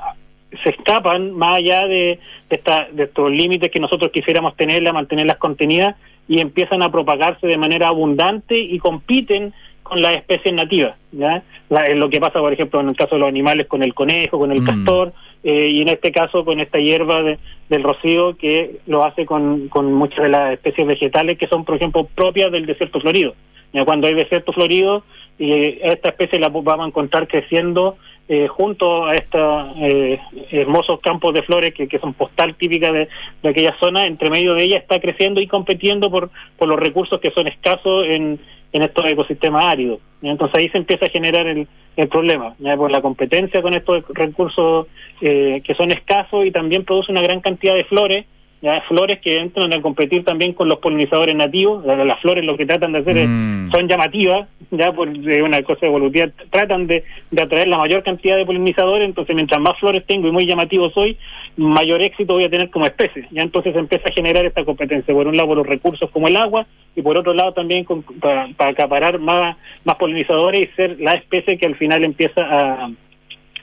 [0.63, 2.19] se escapan más allá de,
[2.51, 5.97] de, esta- de estos límites que nosotros quisiéramos tenerlas, mantenerlas contenidas
[6.33, 10.95] y empiezan a propagarse de manera abundante y compiten con las especies nativas.
[11.13, 11.43] ¿ya?
[11.69, 14.39] La- lo que pasa, por ejemplo, en el caso de los animales con el conejo,
[14.39, 14.65] con el Mm.
[14.65, 15.13] castor,
[15.45, 19.69] eh, y en este caso con esta hierba de- del rocío que lo hace con,
[19.69, 23.35] con muchas de las especies vegetales que son, por ejemplo, propias del desierto florido.
[23.75, 25.03] Ya cuando hay desierto florido,
[25.39, 27.97] y eh, esta especie la vamos a encontrar creciendo
[28.29, 30.19] eh, junto a estos eh,
[30.51, 33.09] hermosos campos de flores que, son postal típica de,
[33.43, 37.31] aquella zona, entre medio de ella está creciendo y compitiendo por, por los recursos que
[37.33, 38.39] son escasos en,
[38.73, 40.01] estos ecosistemas áridos.
[40.23, 44.87] Entonces ahí se empieza a generar el, el problema, por la competencia con estos recursos
[45.21, 48.25] eh, que son escasos y también produce una gran cantidad de flores,
[48.63, 51.85] ya flores que entran a competir también con los polinizadores nativos.
[51.85, 53.71] La- Las flores lo que tratan de hacer es- Mm.
[53.73, 58.47] son llamativas, ya por una cosa evolutiva, tratan de, de atraer la mayor cantidad de
[58.47, 61.19] polinizadores, entonces mientras más flores tengo y muy llamativo soy,
[61.57, 63.27] mayor éxito voy a tener como especie.
[63.33, 66.37] Ya entonces empieza a generar esta competencia, por un lado por los recursos como el
[66.37, 70.97] agua y por otro lado también con- para, para acaparar más, más polinizadores y ser
[71.01, 72.91] la especie que al final empieza a,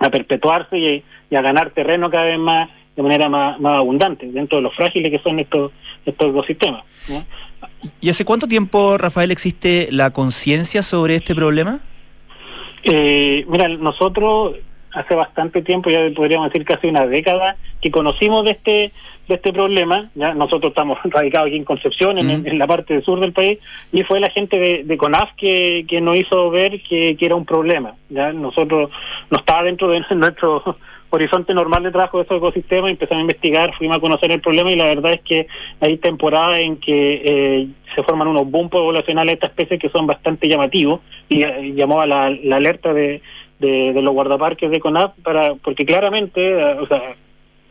[0.01, 4.27] a perpetuarse y, y a ganar terreno cada vez más de manera más, más abundante
[4.29, 5.71] dentro de los frágiles que son estos
[6.05, 6.83] estos ecosistemas.
[7.07, 7.23] ¿no?
[8.01, 11.79] ¿Y hace cuánto tiempo, Rafael, existe la conciencia sobre este problema?
[12.83, 14.55] Eh, mira, nosotros
[14.91, 18.91] hace bastante tiempo, ya podríamos decir casi una década, que conocimos de este
[19.29, 20.09] de este problema.
[20.15, 22.47] Ya nosotros estamos radicados aquí en Concepción, en, Mm.
[22.47, 23.59] en la parte sur del país,
[23.93, 27.35] y fue la gente de, de CONAF que, que nos hizo ver que, que era
[27.35, 27.93] un problema.
[28.09, 28.89] Ya nosotros
[29.29, 30.75] no estaba dentro de nuestro
[31.09, 34.71] horizonte normal de trabajo de esos ecosistemas, empezamos a investigar, fuimos a conocer el problema
[34.71, 35.47] y la verdad es que
[35.79, 40.05] hay temporadas en que eh, se forman unos boom poblacionales de esta especie que son
[40.05, 43.21] bastante llamativos y, eh, llamó a la, la alerta de,
[43.59, 47.15] los guardaparques de CONAP para porque claramente, eh, o sea,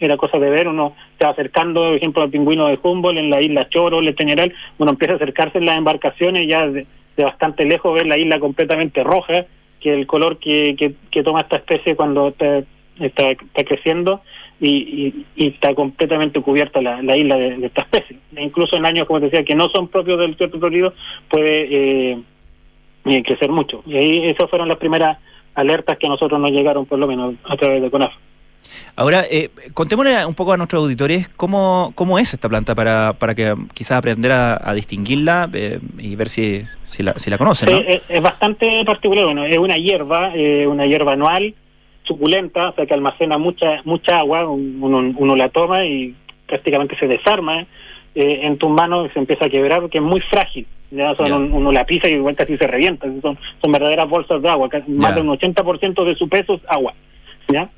[0.00, 3.40] era cosa de ver, uno se acercando, por ejemplo, al pingüino de Humboldt en la
[3.40, 7.94] isla Choro, el Teñeral, uno empieza a acercarse en las embarcaciones ya de, bastante lejos
[7.94, 9.46] ver la isla completamente roja,
[9.80, 12.62] que el color que, toma esta especie cuando está,
[13.00, 14.22] está, está creciendo
[14.60, 18.18] y, y, y está completamente cubierta la, la isla de, de esta especie.
[18.34, 20.94] E incluso en años, como te decía, que no son propios del cierto florido,
[21.28, 22.18] puede eh,
[23.06, 23.82] eh, crecer mucho.
[23.86, 25.18] Y ahí esas fueron las primeras
[25.54, 28.12] alertas que a nosotros nos llegaron, por lo menos, a través de CONAF.
[28.96, 33.34] Ahora, eh, contémosle un poco a nuestros auditores cómo, cómo es esta planta para, para
[33.34, 37.70] que quizás aprender a, a distinguirla eh, y ver si, si, la, si la conocen,
[37.70, 37.78] ¿no?
[37.78, 39.24] Sí, es, es bastante particular.
[39.24, 41.54] Bueno, es una hierba, eh, una hierba anual,
[42.08, 44.48] suculenta, o sea que almacena mucha mucha agua.
[44.48, 46.14] un- Uno, uno la toma y
[46.46, 47.66] prácticamente se desarma
[48.14, 50.66] eh, en tus manos y se empieza a quebrar porque es muy frágil.
[50.90, 53.06] Ya son un- uno la pisa y igual casi se revienta.
[53.22, 54.68] Son, son verdaderas bolsas de agua.
[54.88, 55.14] Más Ya.
[55.16, 56.94] de un 80% de su peso es agua.
[57.52, 57.68] ¿ya?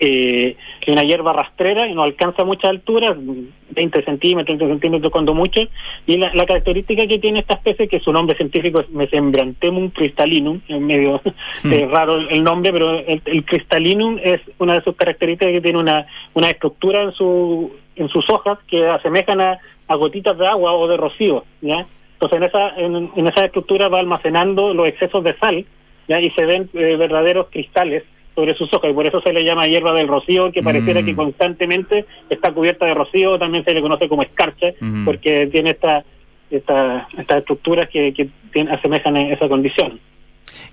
[0.00, 0.56] Eh,
[0.88, 5.60] una hierba rastrera y no alcanza mucha altura, 20 centímetros, 30 centímetros cuando mucho,
[6.06, 10.60] y la, la característica que tiene esta especie, que su nombre científico es Mesembranthemum crystallinum,
[10.68, 11.20] es medio
[11.62, 11.72] Hmm.
[11.72, 15.78] eh, raro el, nombre, pero el, el crystallinum es una de sus características que tiene
[15.78, 20.72] una, una estructura en, su, en sus hojas que asemejan a, a gotitas de agua
[20.72, 21.86] o de rocío, ¿ya?
[22.14, 25.66] Entonces en esa, en, en esa estructura va almacenando los excesos de sal,
[26.08, 26.20] ¿ya?
[26.20, 29.66] Y se ven eh, verdaderos cristales sobre sus hojas y por eso se le llama
[29.66, 31.04] hierba del rocío que pareciera Mm.
[31.06, 35.04] que constantemente está cubierta de rocío también se le conoce como escarcha Mm.
[35.04, 36.04] porque tiene esta
[36.50, 40.00] esta estas estructuras que, que tienen- asemejan a esa condición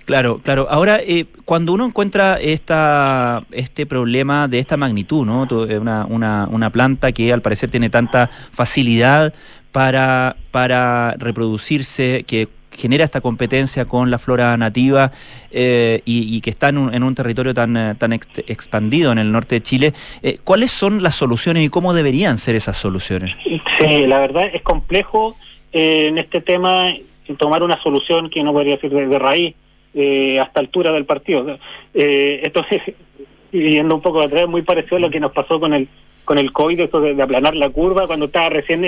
[0.04, 0.66] Claro, claro.
[0.70, 5.44] Ahora, eh, cuando uno encuentra esta, este problema de esta magnitud, ¿no?
[5.68, 9.32] Eh, Una, una, una planta que al parecer tiene tanta facilidad
[9.72, 12.48] para, para reproducirse, que
[12.80, 15.12] genera esta competencia con la flora nativa
[15.50, 19.18] eh, y, que está en un, en un territorio tan, eh, tan ex- expandido en
[19.18, 23.34] el norte de Chile, eh, ¿cuáles son las soluciones y cómo deberían ser esas soluciones?
[23.44, 25.36] Sí, la verdad es complejo
[25.72, 26.92] eh, en este tema
[27.38, 29.54] tomar una solución que no podría decir de, de raíz
[29.94, 31.58] eh, hasta altura del partido.
[31.94, 32.82] Eh, esto es,
[33.52, 35.86] yendo un poco atrás, muy parecido a lo que nos pasó con el
[36.24, 38.84] con el COVID, eso de, de aplanar la curva cuando estaba recién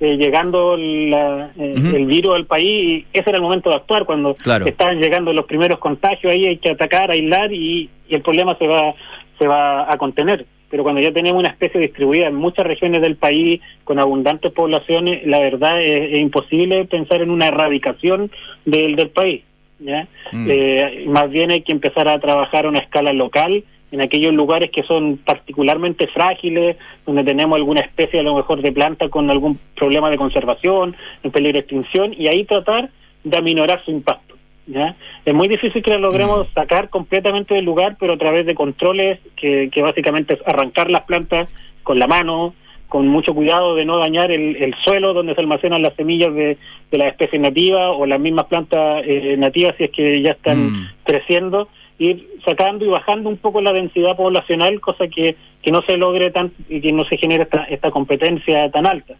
[0.00, 2.66] eh, llegando la, eh, el virus al país
[2.98, 4.66] y ese era el momento de actuar cuando Claro.
[4.66, 8.66] estaban llegando los primeros contagios ahí hay que atacar, aislar y, y el problema se
[8.66, 8.94] va
[9.38, 10.46] se va a contener.
[10.70, 15.24] Pero cuando ya tenemos una especie distribuida en muchas regiones del país con abundantes poblaciones,
[15.26, 18.30] la verdad es, es imposible pensar en una erradicación
[18.64, 19.42] del, del país.
[19.78, 20.08] ¿ya?
[20.32, 20.46] Mm.
[20.50, 24.70] Eh, más bien hay que empezar a trabajar a una escala local en aquellos lugares
[24.70, 29.58] que son particularmente frágiles, donde tenemos alguna especie a lo mejor de planta con algún
[29.76, 32.90] problema de conservación, en peligro de extinción, y ahí tratar
[33.24, 34.34] de aminorar su impacto.
[34.66, 34.96] ¿ya?
[35.24, 39.20] Es muy difícil que la logremos sacar completamente del lugar, pero a través de controles
[39.36, 41.48] que, que básicamente es arrancar las plantas
[41.84, 42.54] con la mano,
[42.88, 46.56] con mucho cuidado de no dañar el, el suelo donde se almacenan las semillas de,
[46.90, 50.66] de las especies nativas o las mismas plantas eh, nativas si es que ya están
[50.66, 50.88] Mm.
[51.04, 51.68] creciendo,
[51.98, 56.30] ir sacando y bajando un poco la densidad poblacional, cosa que, que no se logre
[56.30, 59.14] tan y que no se genere esta, esta competencia tan alta.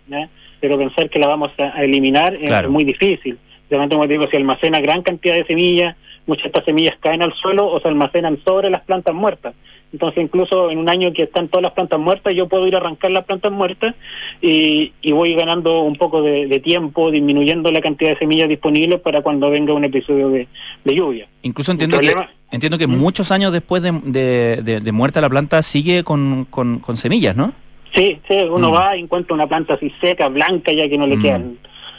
[0.61, 2.69] Pero pensar que la vamos a, eliminar es- Claro.
[2.69, 3.39] es muy difícil.
[3.71, 7.33] Realmente, como digo, si almacena gran cantidad de semillas, muchas de estas semillas caen al
[7.35, 9.55] suelo o se almacenan sobre las plantas muertas.
[9.92, 12.79] Entonces, incluso en un año que están todas las plantas muertas, yo puedo ir a
[12.79, 13.94] arrancar las plantas muertas
[14.42, 19.01] y, y voy ganando un poco de, de tiempo, disminuyendo la cantidad de semillas disponibles
[19.01, 20.49] para cuando venga un episodio de,
[20.85, 21.29] de lluvia.
[21.42, 22.14] Incluso entiendo que,
[22.51, 22.99] entiendo que ¿Mm?
[22.99, 27.37] muchos años después de, de, de- de muerta la planta sigue con, con, con semillas,
[27.37, 27.53] ¿no?
[27.94, 28.75] Sí, sí, uno Mm.
[28.75, 31.22] va y encuentra una planta así seca, blanca, ya que no le Mm.
[31.22, 31.59] quedan.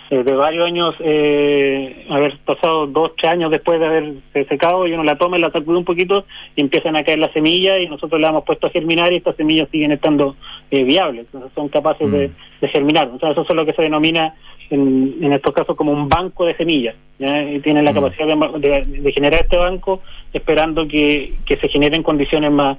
[0.10, 4.94] Eh, de varios años, eh, haber pasado dos, tres años después de haberse secado, y
[4.94, 7.88] uno la toma y la sacude un poquito y empiezan a caer las semillas y
[7.88, 10.36] nosotros la hemos puesto a germinar y estas semillas siguen estando
[10.72, 12.32] eh, viables, Entonces, son capaces de, Mm.
[12.62, 13.08] de germinar.
[13.16, 14.34] O sea, eso es lo que se denomina
[14.70, 16.96] en, en estos casos como un banco de semillas.
[17.20, 17.42] ¿ya?
[17.44, 17.96] Y tienen la Mm.
[17.96, 20.02] capacidad de, de- de generar este banco
[20.34, 22.78] esperando que, que se generen condiciones más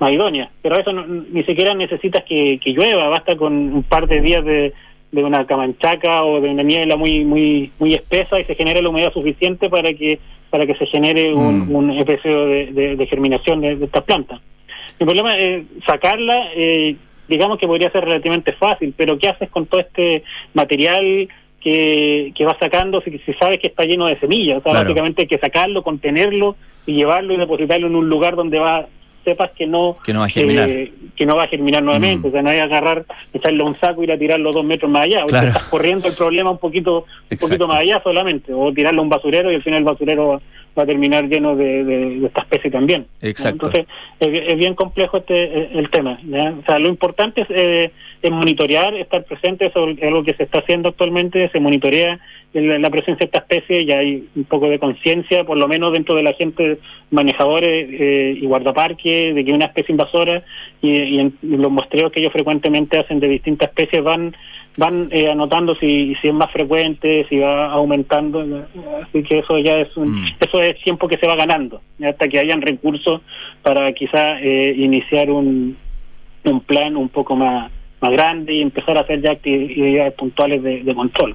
[0.00, 0.48] más idóneas.
[0.62, 4.44] Pero eso no- ni siquiera necesitas que, que llueva, basta con un par de días
[4.44, 4.72] de,
[5.10, 8.88] de una camanchaca o de una niebla muy muy muy espesa y se genera la
[8.90, 10.18] humedad suficiente para que
[10.50, 11.74] para que se genere un, Mm.
[11.74, 14.40] un episodio de, de- de germinación de, de estas plantas.
[14.98, 16.96] El problema es sacarla, eh,
[17.28, 21.28] digamos que podría ser relativamente fácil, pero ¿qué haces con todo este material
[21.60, 24.58] que, que vas sacando si, si sabes que está lleno de semillas?
[24.58, 24.84] O sea, Claro.
[24.86, 28.86] básicamente hay que sacarlo, contenerlo y llevarlo y depositarlo en un lugar donde va
[29.28, 30.68] sepas que no Que no va a germinar.
[30.70, 32.30] eh, que no va a germinar nuevamente, Mm.
[32.30, 34.64] o sea, no hay que agarrar, echarlo a un saco y ir a tirarlo dos
[34.64, 35.48] metros más allá, o sea, Claro.
[35.48, 39.08] estás corriendo el problema un poquito un poquito más allá solamente, o tirarlo a un
[39.10, 40.40] basurero y al final el basurero va,
[40.78, 43.06] va a terminar lleno de, de- de esta especie también.
[43.20, 43.28] ¿no?
[43.28, 43.66] Exacto.
[43.66, 43.86] Entonces,
[44.20, 46.18] es, es bien complejo este eh, el tema.
[46.24, 46.54] ¿ya?
[46.58, 47.90] O sea, lo importante es, eh,
[48.22, 52.18] es monitorear, estar presente, eso es algo que se está haciendo actualmente, se monitorea
[52.54, 55.92] el- la presencia de esta especie y hay un poco de conciencia, por lo menos
[55.92, 56.78] dentro de la gente,
[57.10, 60.42] manejadores eh, y guardaparques, de que una especie invasora
[60.80, 64.34] y, y en los muestreos que ellos frecuentemente hacen de distintas especies van
[64.76, 68.46] van eh, anotando si, si es más frecuente, si va aumentando,
[69.02, 70.26] así que eso ya es un, Mm.
[70.38, 73.20] eso es tiempo que se va ganando, hasta que hayan recursos
[73.62, 75.76] para quizá eh, iniciar un,
[76.44, 80.84] un plan un poco más, más grande y empezar a hacer ya actividades puntuales de,
[80.84, 81.34] de control.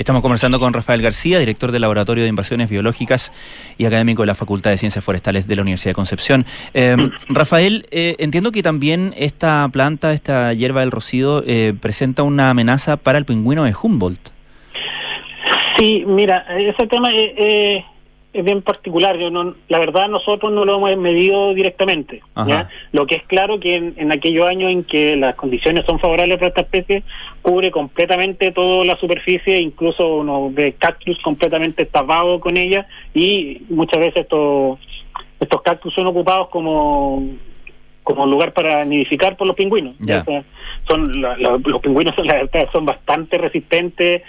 [0.00, 3.34] Estamos conversando con Rafael García, director del Laboratorio de Invasiones Biológicas
[3.76, 6.46] y académico de la Facultad de Ciencias Forestales de la Universidad de Concepción.
[6.72, 6.96] Eh,
[7.28, 12.96] Rafael, eh, entiendo que también esta planta, esta hierba del rocío, eh, presenta una amenaza
[12.96, 14.30] para el pingüino de Humboldt.
[15.76, 17.84] Sí, mira, ese tema es,
[18.32, 19.16] es- bien particular.
[19.18, 22.22] Yo no, la verdad, nosotros no lo hemos medido directamente.
[22.92, 26.38] Lo que es claro que en, en aquellos años en que las condiciones son favorables
[26.38, 27.02] para esta especie,
[27.42, 33.98] cubre completamente toda la superficie, incluso uno ve cactus completamente tapados con ella, y muchas
[34.00, 34.78] veces estos
[35.40, 37.24] estos cactus son ocupados como
[38.02, 39.94] como lugar para nidificar por los pingüinos.
[40.00, 40.20] Ya.
[40.20, 40.42] O sea,
[40.88, 44.22] son la- la- los pingüinos la verdad, son bastante resistentes,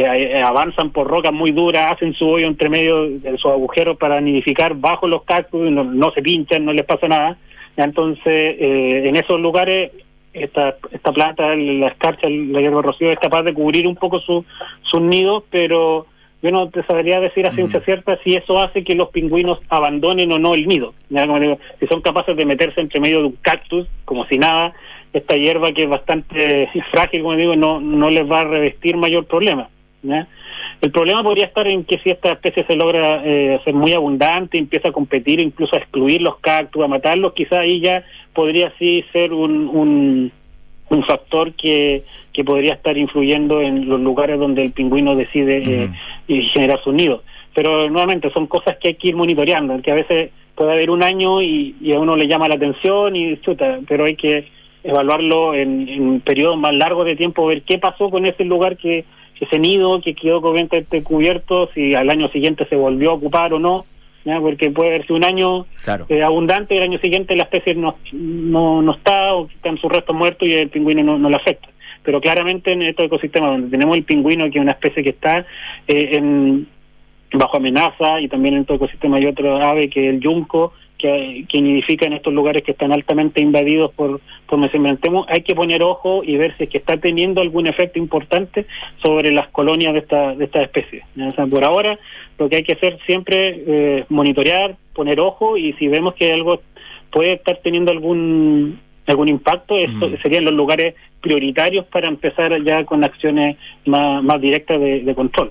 [0.00, 3.96] eh, eh, avanzan por rocas muy duras, hacen su hoyo entre medio de sus agujeros
[3.96, 7.36] para nidificar bajo los cactus, no, no se pinchan, no les pasa nada.
[7.76, 8.24] Entonces,
[8.58, 9.92] eh, en esos lugares,
[10.32, 14.44] esta, esta planta, la escarcha, la hierba rocío, es capaz de cubrir un poco su-
[14.82, 16.06] sus nidos, pero
[16.42, 17.84] yo no te sabría decir a ciencia Mm.
[17.84, 20.94] cierta si eso hace que los pingüinos abandonen o no el nido.
[21.08, 24.38] Ya, como digo, si son capaces de meterse entre medio de un cactus, como si
[24.38, 24.72] nada,
[25.12, 29.24] esta hierba que es bastante frágil, como digo, no, no les va a revestir mayor
[29.26, 29.68] problema.
[30.02, 30.28] ¿Ya?
[30.80, 34.58] El problema podría estar en que si esta especie se logra eh, ser muy abundante,
[34.58, 39.04] empieza a competir, incluso a excluir los cactus, a matarlos, quizá ahí ya podría sí
[39.12, 40.32] ser un, un,
[40.90, 45.90] un factor que, que podría estar influyendo en los lugares donde el pingüino decide
[46.28, 47.22] eh, generar sus nidos.
[47.54, 51.02] Pero nuevamente son cosas que hay que ir monitoreando, que a veces puede haber un
[51.02, 54.46] año y, y a uno le llama la atención y chuta, pero hay que
[54.84, 59.04] evaluarlo en, en periodos más largos de tiempo, ver qué pasó con ese lugar que
[59.40, 63.58] ese nido que quedó completamente cubierto, si al año siguiente se volvió a ocupar o
[63.58, 63.84] no,
[64.24, 64.40] ¿ya?
[64.40, 66.06] porque puede haber sido un año Claro.
[66.08, 69.90] eh, abundante y el año siguiente la especie no, no, no está o están sus
[69.90, 71.68] restos muertos y el pingüino no, no le afecta.
[72.02, 75.46] Pero claramente en estos ecosistemas donde tenemos el pingüino, que es una especie que está
[75.86, 76.66] eh, en,
[77.32, 81.44] bajo amenaza, y también en otro ecosistema hay otro ave que es el yunco, que,
[81.48, 85.82] que nidifica en estos lugares que están altamente invadidos por, por mesembrantemo, hay que poner
[85.82, 88.66] ojo y ver si es que está teniendo algún efecto importante
[89.02, 91.04] sobre las colonias de esta, de esta especie.
[91.14, 91.28] ¿ya?
[91.28, 91.98] O sea, por ahora,
[92.38, 96.60] lo que hay que hacer siempre eh, monitorear, poner ojo, y si vemos que algo
[97.10, 100.16] puede estar teniendo algún algún impacto, eso Mm.
[100.22, 103.56] serían los lugares prioritarios para empezar ya con acciones
[103.86, 105.50] más, más directas de, de control.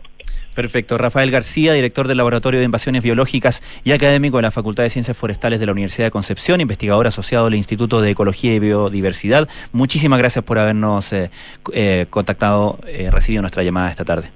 [0.57, 0.97] Perfecto.
[0.97, 5.15] Rafael García, director del Laboratorio de Invasiones Biológicas y académico de la Facultad de Ciencias
[5.15, 9.47] Forestales de la Universidad de Concepción, investigador asociado del Instituto de Ecología y Biodiversidad.
[9.71, 11.29] Muchísimas gracias por habernos eh,
[11.73, 14.31] eh, contactado, eh, recibido nuestra llamada esta tarde.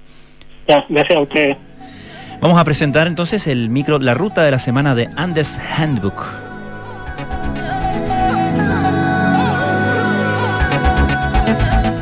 [0.68, 1.56] Ya, gracias a ustedes.
[2.40, 6.22] Vamos a presentar entonces el micro, la ruta de la semana de Andes Handbook.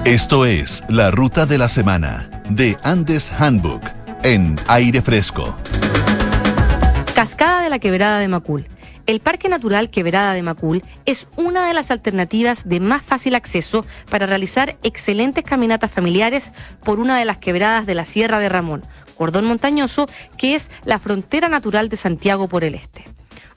[0.04, 5.54] Esto es la ruta de la semana de Andes Handbook en aire fresco.
[7.14, 8.66] Cascada de la Quebrada de Macul.
[9.06, 13.85] El Parque Natural Quebrada de Macul es una de las alternativas de más fácil acceso
[14.10, 16.52] para realizar excelentes caminatas familiares
[16.85, 18.83] por una de las quebradas de la Sierra de Ramón,
[19.16, 23.04] cordón montañoso que es la frontera natural de Santiago por el este.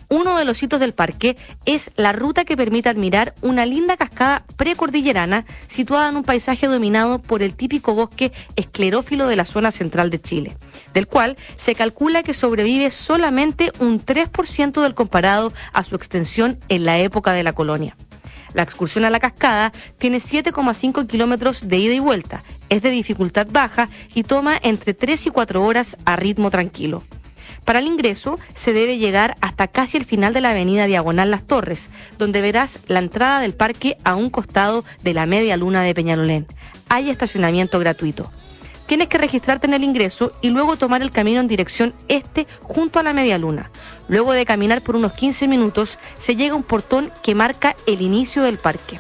[0.10, 4.44] Uno de los hitos del parque es la ruta que permite admirar una linda cascada
[4.58, 10.10] precordillerana situada en un paisaje dominado por el típico bosque esclerófilo de la zona central
[10.10, 10.58] de Chile,
[10.94, 16.86] del cual se calcula que sobrevive solamente un 3% del comparado a su extensión en
[16.86, 17.96] la época de la colonia.
[18.54, 23.48] La excursión a la cascada tiene 7,5 kilómetros de ida y vuelta, es de dificultad
[23.50, 27.04] baja y toma entre 3 y 4 horas a ritmo tranquilo.
[27.66, 31.48] Para el ingreso se debe llegar hasta casi el final de la avenida Diagonal Las
[31.48, 35.96] Torres, donde verás la entrada del parque a un costado de la media luna de
[35.96, 36.46] Peñalolén.
[36.90, 38.30] Hay estacionamiento gratuito.
[38.86, 43.00] Tienes que registrarte en el ingreso y luego tomar el camino en dirección este junto
[43.00, 43.72] a la media luna.
[44.10, 48.02] Luego de caminar por unos 15 minutos, se llega a un portón que marca el
[48.02, 49.00] inicio del parque.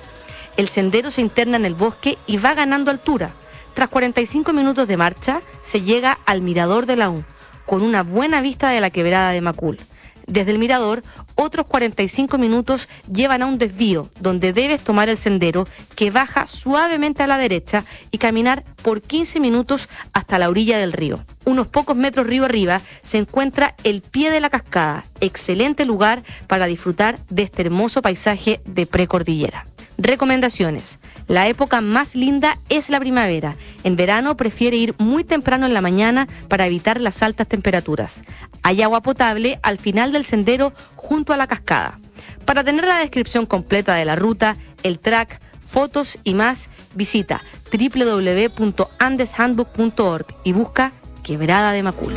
[0.56, 3.32] El sendero se interna en el bosque y va ganando altura.
[3.74, 7.26] Tras 45 minutos de marcha, se llega al mirador de la U
[7.66, 9.80] con una buena vista de la quebrada de Macul.
[10.28, 11.04] Desde el mirador,
[11.36, 17.24] otros 45 minutos llevan a un desvío donde debes tomar el sendero que baja suavemente
[17.24, 21.20] a la derecha y caminar por 15 minutos hasta la orilla del río.
[21.46, 26.68] Unos pocos metros río arriba se encuentra el pie de la cascada, excelente lugar para
[26.68, 29.66] disfrutar de este hermoso paisaje de precordillera.
[30.04, 31.00] Recomendaciones.
[31.30, 33.56] La época más linda es la primavera.
[33.86, 38.26] En verano prefiere ir muy temprano en la mañana para evitar las altas temperaturas.
[38.64, 41.98] Hay agua potable al final del sendero junto a la cascada.
[42.44, 47.42] Para tener la descripción completa de la ruta, el track, fotos y más, visita
[47.72, 50.92] www.andeshandbook.org y busca
[51.24, 52.14] Quebrada de Macul.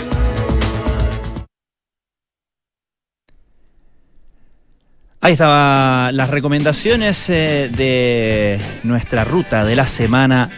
[5.27, 10.51] Ahí estaban las recomendaciones eh, de nuestra ruta de la semana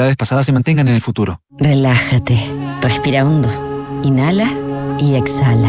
[0.00, 1.40] rentabilidades pasadas se mantengan en el futuro.
[1.58, 2.38] Relájate,
[2.80, 3.48] respira hondo,
[4.02, 4.48] inhala
[4.98, 5.68] y exhala.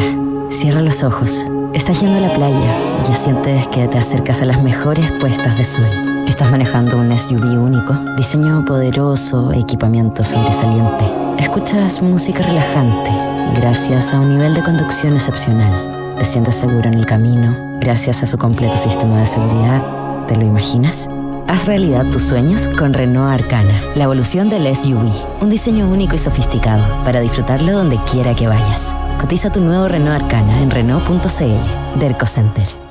[0.49, 1.45] Cierra los ojos.
[1.73, 5.63] Estás yendo a la playa, ya sientes que te acercas a las mejores puestas de
[5.63, 5.88] sol.
[6.27, 11.05] Estás manejando un SUV único, diseño poderoso, equipamiento sobresaliente.
[11.38, 13.11] Escuchas música relajante
[13.55, 16.15] gracias a un nivel de conducción excepcional.
[16.17, 20.01] Te sientes seguro en el camino gracias a su completo sistema de seguridad.
[20.28, 21.09] ¿Te lo imaginas?
[21.47, 25.11] Haz realidad tus sueños con Renault Arcana, la evolución del SUV.
[25.41, 28.95] Un diseño único y sofisticado para disfrutarlo donde quiera que vayas.
[29.19, 31.99] Cotiza tu nuevo Renault Arcana en Renault.cl.
[31.99, 32.90] Derco Center.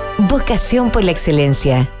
[0.29, 2.00] Vocación por la excelencia.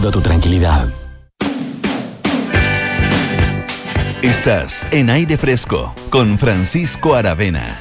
[0.00, 0.88] tu tranquilidad.
[4.22, 7.80] Estás en aire fresco con Francisco Aravena.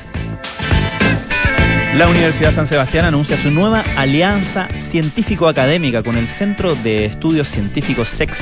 [1.96, 8.10] La Universidad San Sebastián anuncia su nueva alianza científico-académica con el Centro de Estudios Científicos
[8.10, 8.40] SEX,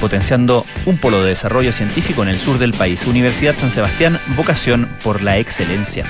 [0.00, 3.06] potenciando un polo de desarrollo científico en el sur del país.
[3.06, 6.04] Universidad San Sebastián, vocación por la excelencia.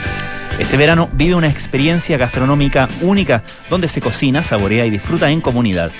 [0.58, 5.90] Este verano vive una experiencia gastronómica única donde se cocina, saborea y disfruta en comunidad.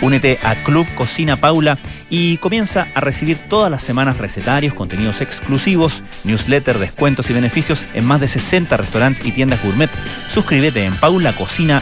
[0.00, 1.76] Únete a Club Cocina Paula
[2.08, 8.06] y comienza a recibir todas las semanas recetarios, contenidos exclusivos, newsletter, descuentos y beneficios en
[8.06, 9.90] más de 60 restaurantes y tiendas gourmet.
[10.32, 11.78] Suscríbete en paulacocina.cl.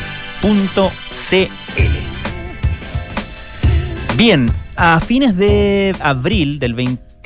[4.16, 6.74] Bien, a fines de abril, del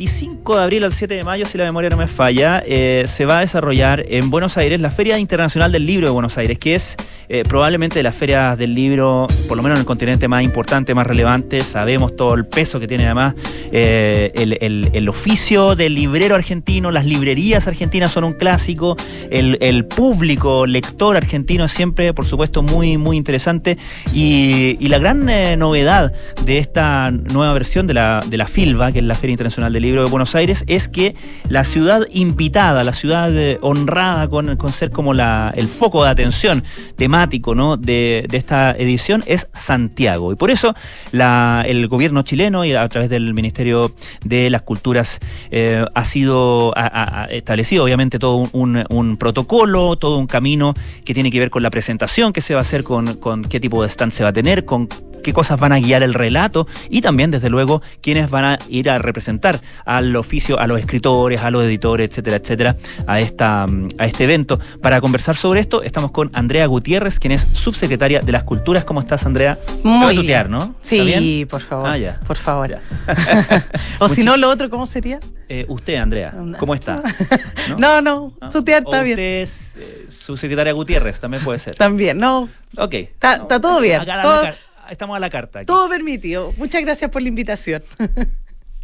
[0.01, 3.26] 25 de abril al 7 de mayo, si la memoria no me falla, eh, se
[3.26, 6.74] va a desarrollar en Buenos Aires la Feria Internacional del Libro de Buenos Aires, que
[6.74, 6.96] es
[7.28, 10.94] eh, probablemente de las ferias del libro, por lo menos en el continente más importante,
[10.94, 11.61] más relevante.
[11.61, 13.34] Sabemos todo el peso que tiene además
[13.72, 18.96] eh, el, oficio del librero argentino, las librerías argentinas son un clásico,
[19.30, 23.76] el, público lector argentino es siempre, por supuesto, muy, muy interesante.
[24.14, 25.24] Y, la gran
[25.57, 26.12] novedad
[26.44, 29.82] de esta nueva versión de la, de la FILBA, que es la Feria Internacional del
[29.82, 31.14] Libro de Buenos Aires, es que
[31.49, 36.11] la ciudad invitada, la ciudad eh, honrada con, con ser como la, el foco de
[36.11, 36.62] atención
[36.97, 37.76] temático ¿no?
[37.76, 40.32] de, de esta edición es Santiago.
[40.32, 40.74] Y por eso
[41.12, 45.18] la- el gobierno chileno y a través del Ministerio de las Culturas
[45.51, 50.74] eh, ha sido ha establecido obviamente todo un, un- un protocolo, todo un camino
[51.05, 53.59] que tiene que ver con la presentación que se va a hacer, con, con qué
[53.61, 54.88] tipo de stand se va a tener, con
[55.22, 58.90] qué cosas van a guiar el relato y también, desde luego, quiénes van a ir
[58.90, 62.74] a representar al oficio, a los escritores, a los editores, etcétera, etcétera,
[63.06, 64.58] a, esta, mm, a este evento.
[64.82, 68.84] Para conversar sobre esto, estamos con Andrea Gutiérrez, quien es subsecretaria de las Culturas.
[68.84, 69.56] ¿Cómo estás, Andrea?
[69.64, 70.58] Te voy a Muy tutear, bien.
[70.58, 70.74] ¿no?
[70.82, 71.48] Sí, ¿Está bien?
[71.48, 71.88] por favor.
[71.88, 72.20] Ah, ya.
[72.26, 72.70] Por favor.
[72.70, 72.80] Ya.
[73.98, 75.20] o si no, lo otro, ¿cómo sería?
[75.48, 76.96] Eh, usted, Andrea, ¿cómo está?
[77.78, 79.14] No, no, tutear O está bien.
[79.14, 81.74] usted es eh, subsecretaria Gutiérrez, también puede ser.
[81.76, 82.48] También, no.
[82.76, 82.94] Ok.
[82.94, 84.00] Está, todo bien.
[84.00, 84.54] Acá todo, car-
[84.91, 85.64] estamos a la carta.
[85.64, 86.53] todo permitido.
[86.57, 87.82] Muchas gracias por la invitación.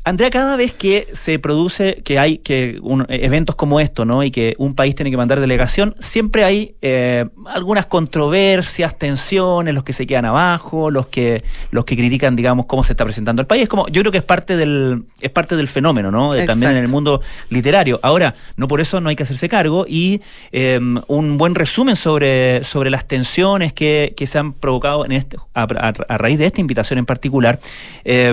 [0.09, 4.23] Andrea, cada vez que se produce, que hay que un- eh, eventos como esto, ¿no?
[4.23, 9.83] Y que un país tiene que mandar delegación, siempre hay eh, algunas controversias, tensiones, los
[9.83, 11.43] que se quedan abajo, los que,
[11.73, 13.65] los que critican, digamos, cómo se está presentando el país.
[13.65, 16.35] Es como, yo creo que es parte del, es parte del fenómeno, ¿no?
[16.35, 17.99] De- también en el mundo literario.
[18.05, 20.21] Ahora, no por eso no hay que hacerse cargo y
[20.53, 20.79] eh,
[21.09, 25.63] un buen resumen sobre, sobre las tensiones que, que se han provocado en este, a,
[25.63, 27.59] a- a raíz de esta invitación en particular
[28.05, 28.33] eh,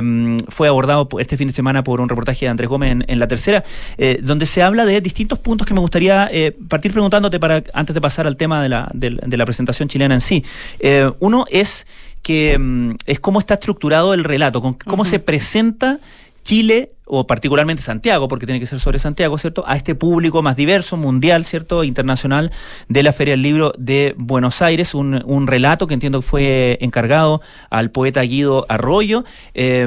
[0.49, 3.27] fue abordado este fin de semana por un reportaje de Andrés Gómez en, en La
[3.27, 3.63] Tercera,
[3.97, 7.93] eh, donde se habla de distintos puntos que me gustaría eh, partir preguntándote para antes
[7.93, 10.43] de pasar al tema de la, del- de la presentación chilena en sí.
[10.79, 11.87] Eh, uno es
[12.21, 15.99] que mm, es cómo está estructurado el relato, con, cómo se presenta
[16.43, 19.63] Chile o particularmente Santiago, porque tiene que ser sobre Santiago, ¿cierto?
[19.67, 21.83] A este público más diverso, mundial, ¿cierto?
[21.83, 22.51] Internacional
[22.87, 26.77] de la Feria del Libro de Buenos Aires, un, un relato que entiendo que fue
[26.81, 29.85] encargado al poeta Guido Arroyo eh,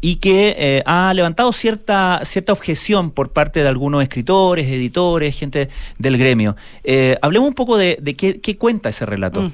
[0.00, 5.68] y que eh, ha levantado cierta, cierta objeción por parte de algunos escritores, editores, gente
[5.98, 6.56] del gremio.
[6.84, 9.50] Eh, hablemos un poco de, qué, qué cuenta ese relato.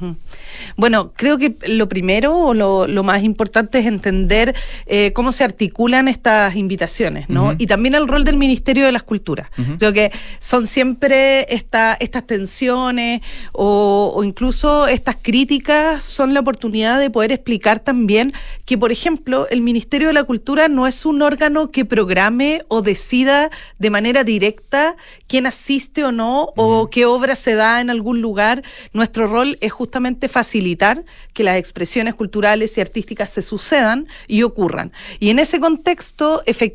[0.76, 4.54] Bueno, creo que lo primero o lo, lo más importante es entender
[4.86, 7.46] eh, cómo se articulan estas invitaciones invitaciones, ¿no?
[7.46, 7.54] Ujú.
[7.58, 9.48] Y también el rol del Ministerio de las Culturas.
[9.56, 9.78] Ujú.
[9.78, 13.22] Creo que son siempre esta, estas tensiones
[13.52, 18.34] o, o incluso estas críticas son la oportunidad de poder explicar también
[18.66, 22.82] que, por ejemplo, el Ministerio de la Cultura no es un órgano que programe o
[22.82, 23.48] decida
[23.78, 24.96] de manera directa
[25.26, 28.62] quién asiste o no o qué obra se da en algún lugar.
[28.92, 34.92] Nuestro rol es justamente facilitar que las expresiones culturales y artísticas se sucedan y ocurran.
[35.20, 36.65] Y en ese contexto, efectivamente,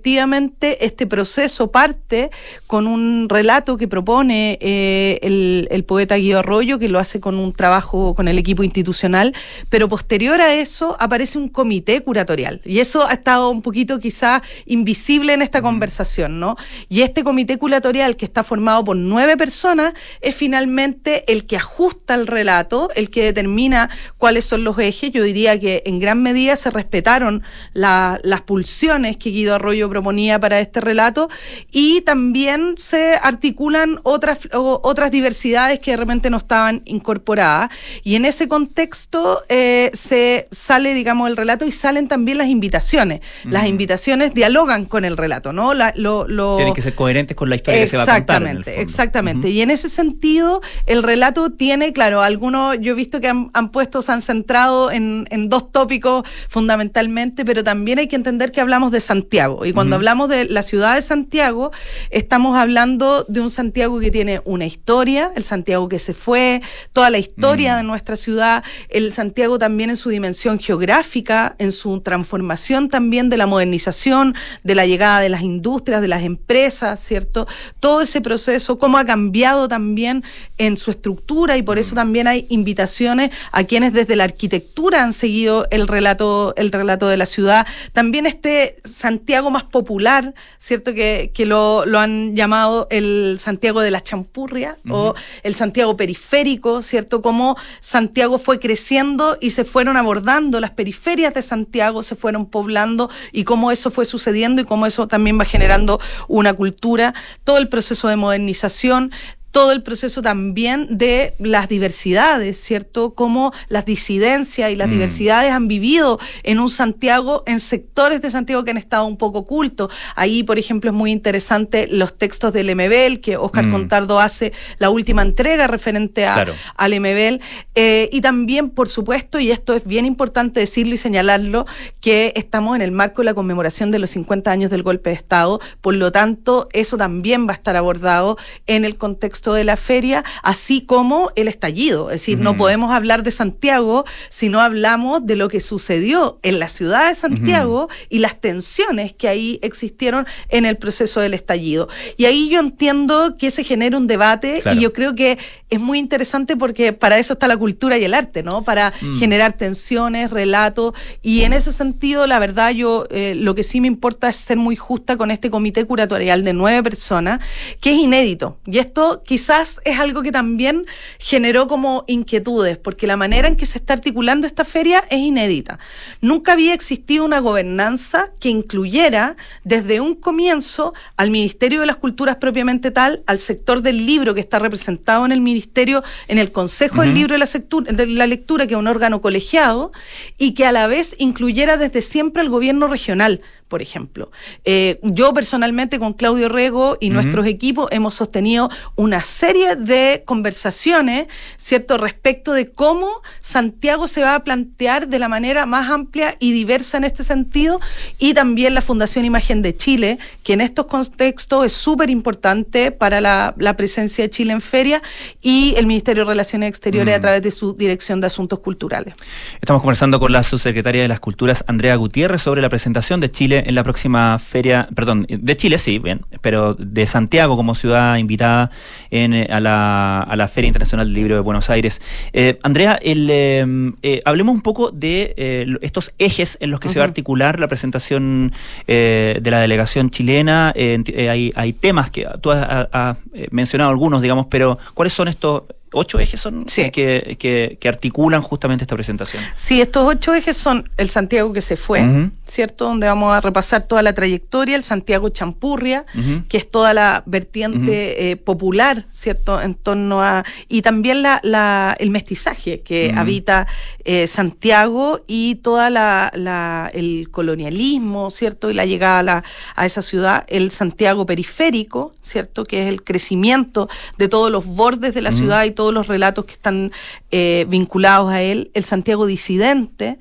[0.85, 2.29] este proceso parte
[2.67, 7.37] con un relato que propone eh, el, el poeta Guido Arroyo, que lo hace con
[7.37, 9.33] un trabajo con el equipo institucional,
[9.69, 12.61] pero posterior a eso aparece un comité curatorial.
[12.65, 16.55] Y eso ha estado un poquito quizá invisible en esta conversación, ¿no?
[16.89, 22.13] Y este comité curatorial, que está formado por nueve personas, es finalmente el que ajusta
[22.13, 25.11] el relato, el que determina cuáles son los ejes.
[25.11, 30.39] Yo diría que en gran medida se respetaron la- las pulsiones que Guido Arroyo proponía
[30.39, 31.29] para este relato
[31.71, 37.69] y también se articulan otras, o- otras diversidades que de repente no estaban incorporadas.
[38.03, 43.21] Y en ese contexto eh, se sale, digamos, el relato y salen también las invitaciones.
[43.45, 45.73] Las invitaciones dialogan con el relato, ¿no?
[45.73, 48.41] La- lo- lo- Tienen que ser coherentes con la historia que se va a contar.
[48.43, 49.49] en el Exactamente, exactamente.
[49.49, 53.69] Y en ese sentido, el relato tiene, claro, algunos, yo he visto que han, han
[53.69, 56.23] puesto, se han centrado en, en dos tópicos
[56.71, 59.65] fundamentalmente, pero también hay que entender que hablamos de Santiago.
[59.71, 61.71] Y cuando hablamos de la ciudad de Santiago,
[62.09, 66.61] estamos hablando de un Santiago que tiene una historia, el Santiago que se fue,
[66.91, 72.01] toda la historia de nuestra ciudad, el Santiago también en su dimensión geográfica, en su
[72.01, 77.47] transformación también de la modernización, de la llegada de las industrias, de las empresas, ¿cierto?
[77.79, 80.25] Todo ese proceso, cómo ha cambiado también
[80.57, 85.13] en su estructura y por eso también hay invitaciones a quienes desde la arquitectura han
[85.13, 87.65] seguido el relato, el relato de la ciudad.
[87.93, 90.93] También este Santiago más popular, ¿cierto?
[90.93, 96.81] Que, que lo, lo han llamado el Santiago de la Champurria o el Santiago periférico,
[96.81, 97.21] ¿cierto?
[97.21, 103.09] Cómo Santiago fue creciendo y se fueron abordando las periferias de Santiago, se fueron poblando
[103.31, 107.69] y cómo eso fue sucediendo y cómo eso también va generando una cultura, todo el
[107.69, 109.11] proceso de modernización
[109.51, 113.13] todo el proceso también de las diversidades, ¿cierto?
[113.13, 114.91] Cómo las disidencias y las Mm.
[114.91, 119.39] diversidades han vivido en un Santiago, en sectores de Santiago que han estado un poco
[119.39, 119.91] ocultos.
[120.15, 123.71] Ahí, por ejemplo, es muy interesante los textos del MBL, que Oscar Mm.
[123.71, 126.53] Contardo hace la última entrega referente a, Claro.
[126.77, 127.39] al MBL.
[127.75, 131.65] Eh, y también, por supuesto, y esto es bien importante decirlo y señalarlo,
[131.99, 135.15] que estamos en el marco de la conmemoración de los 50 años del golpe de
[135.15, 135.59] Estado.
[135.81, 138.37] Por lo tanto, eso también va a estar abordado
[138.67, 142.09] en el contexto de la feria, así como el estallido.
[142.11, 146.59] Es decir, no podemos hablar de Santiago si no hablamos de lo que sucedió en
[146.59, 151.89] la ciudad de Santiago y las tensiones que ahí existieron en el proceso del estallido.
[152.17, 154.77] Y ahí yo entiendo que se genera un debate Claro.
[154.77, 155.39] y yo creo que
[155.71, 158.63] es muy interesante porque para eso está la cultura y el arte, ¿no?
[158.63, 159.17] Para Mm.
[159.17, 160.93] generar tensiones, relatos.
[161.21, 164.57] Y en ese sentido, la verdad, yo eh, lo que sí me importa es ser
[164.57, 167.39] muy justa con este comité curatorial de nueve personas,
[167.79, 168.57] que es inédito.
[168.65, 170.85] Y esto quizás es algo que también
[171.17, 175.79] generó como inquietudes, porque la manera en que se está articulando esta feria es inédita.
[176.19, 182.35] Nunca había existido una gobernanza que incluyera desde un comienzo al Ministerio de las Culturas
[182.35, 186.99] propiamente tal, al sector del libro que está representado en el Ministerio, en el Consejo
[186.99, 187.13] del.
[187.13, 189.93] Libro de la, de la Lectura, que es un órgano colegiado,
[190.37, 193.39] y que a la vez incluyera desde siempre al gobierno regional
[193.71, 194.29] por ejemplo.
[194.65, 201.27] Eh, yo personalmente con Claudio Rego y nuestros equipos hemos sostenido una serie de conversaciones,
[201.57, 203.09] ¿cierto?, respecto de cómo
[203.39, 207.79] Santiago se va a plantear de la manera más amplia y diversa en este sentido,
[208.19, 213.21] y también la Fundación Imagen de Chile, que en estos contextos es súper importante para
[213.21, 215.01] la, la presencia de Chile en feria,
[215.41, 217.17] y el Ministerio de Relaciones Exteriores Mm.
[217.17, 219.13] a través de su Dirección de Asuntos Culturales.
[219.61, 223.60] Estamos conversando con la subsecretaria de las Culturas, Andrea Gutiérrez, sobre la presentación de Chile
[223.65, 228.71] en la próxima feria, perdón, de Chile sí, bien, pero de Santiago como ciudad invitada
[229.09, 232.01] en, eh, a, la, a la Feria Internacional del Libro de Buenos Aires.
[232.33, 235.33] Eh, Andrea, el, eh, hablemos un poco de
[235.81, 238.53] estos ejes en los que se va a articular la presentación
[238.87, 240.73] de la delegación chilena.
[240.75, 243.17] Hay, hay temas que tú has, has-
[243.51, 245.63] mencionado algunos, digamos, pero ¿cuáles son estos
[245.93, 249.43] ocho ejes son que, que, que articulan justamente esta presentación.
[249.55, 252.01] Sí, estos ocho ejes son el Santiago que se fue.
[252.45, 252.85] ¿cierto?
[252.85, 256.05] Donde vamos a repasar toda la trayectoria, el Santiago Champurria,
[256.49, 259.61] que es toda la vertiente eh, popular, ¿cierto?
[259.61, 260.43] En torno a.
[260.67, 263.67] Y también la, la- el mestizaje que habita
[264.03, 268.69] eh, Santiago y toda la, la- el colonialismo, ¿cierto?
[268.69, 269.43] Y la llegada a, la-
[269.75, 272.63] a esa ciudad, el Santiago periférico, ¿cierto?
[272.65, 273.87] Que es el crecimiento
[274.17, 276.91] de todos los bordes de la ciudad y todos los relatos que están
[277.31, 280.19] eh, vinculados a él, el Santiago disidente,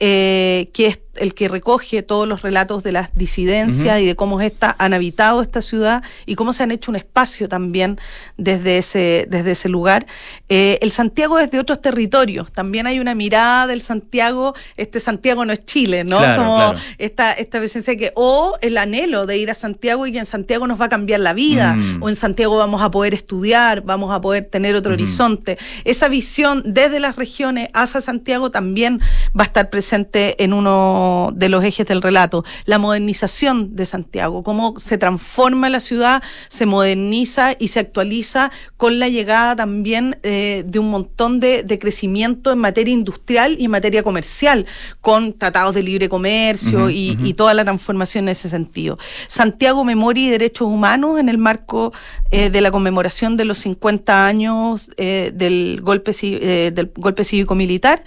[0.00, 4.40] eh, que es el que recoge todos los relatos de las disidencias y de cómo
[4.40, 7.98] esta, han habitado esta ciudad y cómo se han hecho un espacio también
[8.36, 10.06] desde ese, desde ese lugar.
[10.48, 15.52] Eh, el Santiago desde otros territorios, también hay una mirada del Santiago, este Santiago no
[15.52, 16.18] es Chile, ¿no?
[16.18, 16.78] Claro, como claro.
[16.98, 20.66] esta, esta presencia que, o el anhelo de ir a Santiago y que en Santiago
[20.66, 22.02] nos va a cambiar la vida, Mm.
[22.02, 25.58] o en Santiago vamos a poder estudiar, vamos a poder tener otro horizonte.
[25.84, 29.00] Esa visión desde las regiones hacia Santiago también
[29.38, 32.44] va a estar presente en uno de los ejes del relato.
[32.64, 38.98] La modernización de Santiago, cómo se transforma la ciudad, se moderniza y se actualiza con
[38.98, 43.70] la llegada también eh, de un montón de, de crecimiento en materia industrial y en
[43.70, 44.66] materia comercial,
[45.00, 48.98] con tratados de libre comercio y, toda la transformación en ese sentido.
[49.26, 51.92] Santiago Memoria y Derechos Humanos en el marco
[52.30, 58.04] eh, de la conmemoración de los 50 años eh, del, golpe, del golpe cívico-militar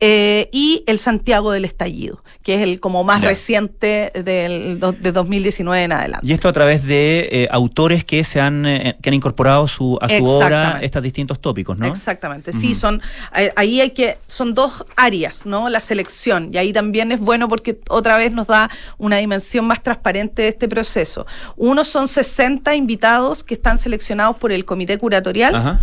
[0.00, 3.28] y el Santiago del Estallido, que es el como más Ya.
[3.28, 6.26] reciente del, de 202019 en adelante.
[6.26, 9.98] Y esto a través de eh, autores que se han, eh, que han incorporado su,
[10.00, 11.86] a su obra estos distintos tópicos, ¿no?
[11.86, 13.02] Exactamente, sí, son
[13.56, 15.68] ahí hay que son dos áreas, ¿no?
[15.68, 19.82] La selección y ahí también es bueno porque otra vez nos da una dimensión más
[19.82, 21.26] transparente de este proceso.
[21.56, 25.80] Uno son 60 invitados que están seleccionados por el comité curatorial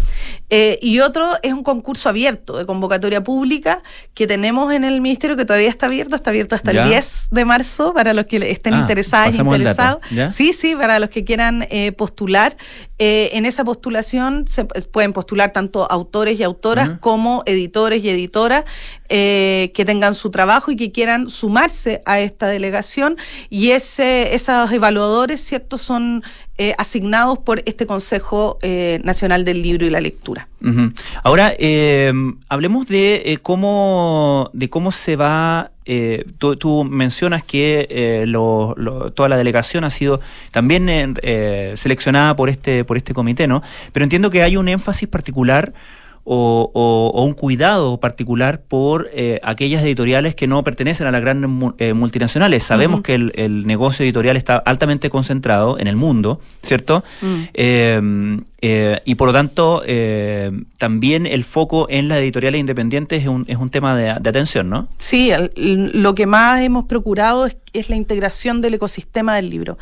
[0.49, 3.83] eh, y otro es un concurso abierto de convocatoria pública
[4.13, 6.83] que tenemos en el ministerio que todavía está abierto, está abierto hasta Ya.
[6.83, 9.99] el 10 de marzo para los que estén Ah, interesadas y dato, interesados.
[10.29, 12.55] Sí, sí, para los que quieran eh, postular.
[12.99, 18.63] Eh, en esa postulación se pueden postular tanto autores y autoras como editores y editoras
[19.09, 23.17] eh, que tengan su trabajo y que quieran sumarse a esta delegación.
[23.49, 26.23] Y ese, esos evaluadores, ¿cierto?, son
[26.57, 30.47] eh, asignados por este Consejo eh, Nacional del Libro y la Lectura.
[31.23, 32.11] Ahora, eh,
[32.49, 35.71] hablemos de eh, cómo de cómo se va.
[35.85, 40.19] eh, tú, tú mencionas que lo- lo- toda la delegación ha sido
[40.51, 40.89] también
[41.75, 43.61] seleccionada por este por este comité, ¿no?
[43.93, 45.73] Pero entiendo que hay un énfasis particular
[46.29, 51.21] o, o- o un cuidado particular por eh, aquellas editoriales que no pertenecen a las
[51.21, 52.63] grandes eh, multinacionales.
[52.63, 57.05] Sabemos que el, el negocio editorial está altamente concentrado en el mundo, ¿cierto?
[57.21, 57.35] Mm.
[57.53, 63.27] Eh, eh, y por lo tanto, eh, también el foco en las editoriales independientes es
[63.27, 64.87] un, es un tema de, de atención, ¿no?
[64.97, 69.77] Sí, el- lo que más hemos procurado es, es la integración del ecosistema del libro.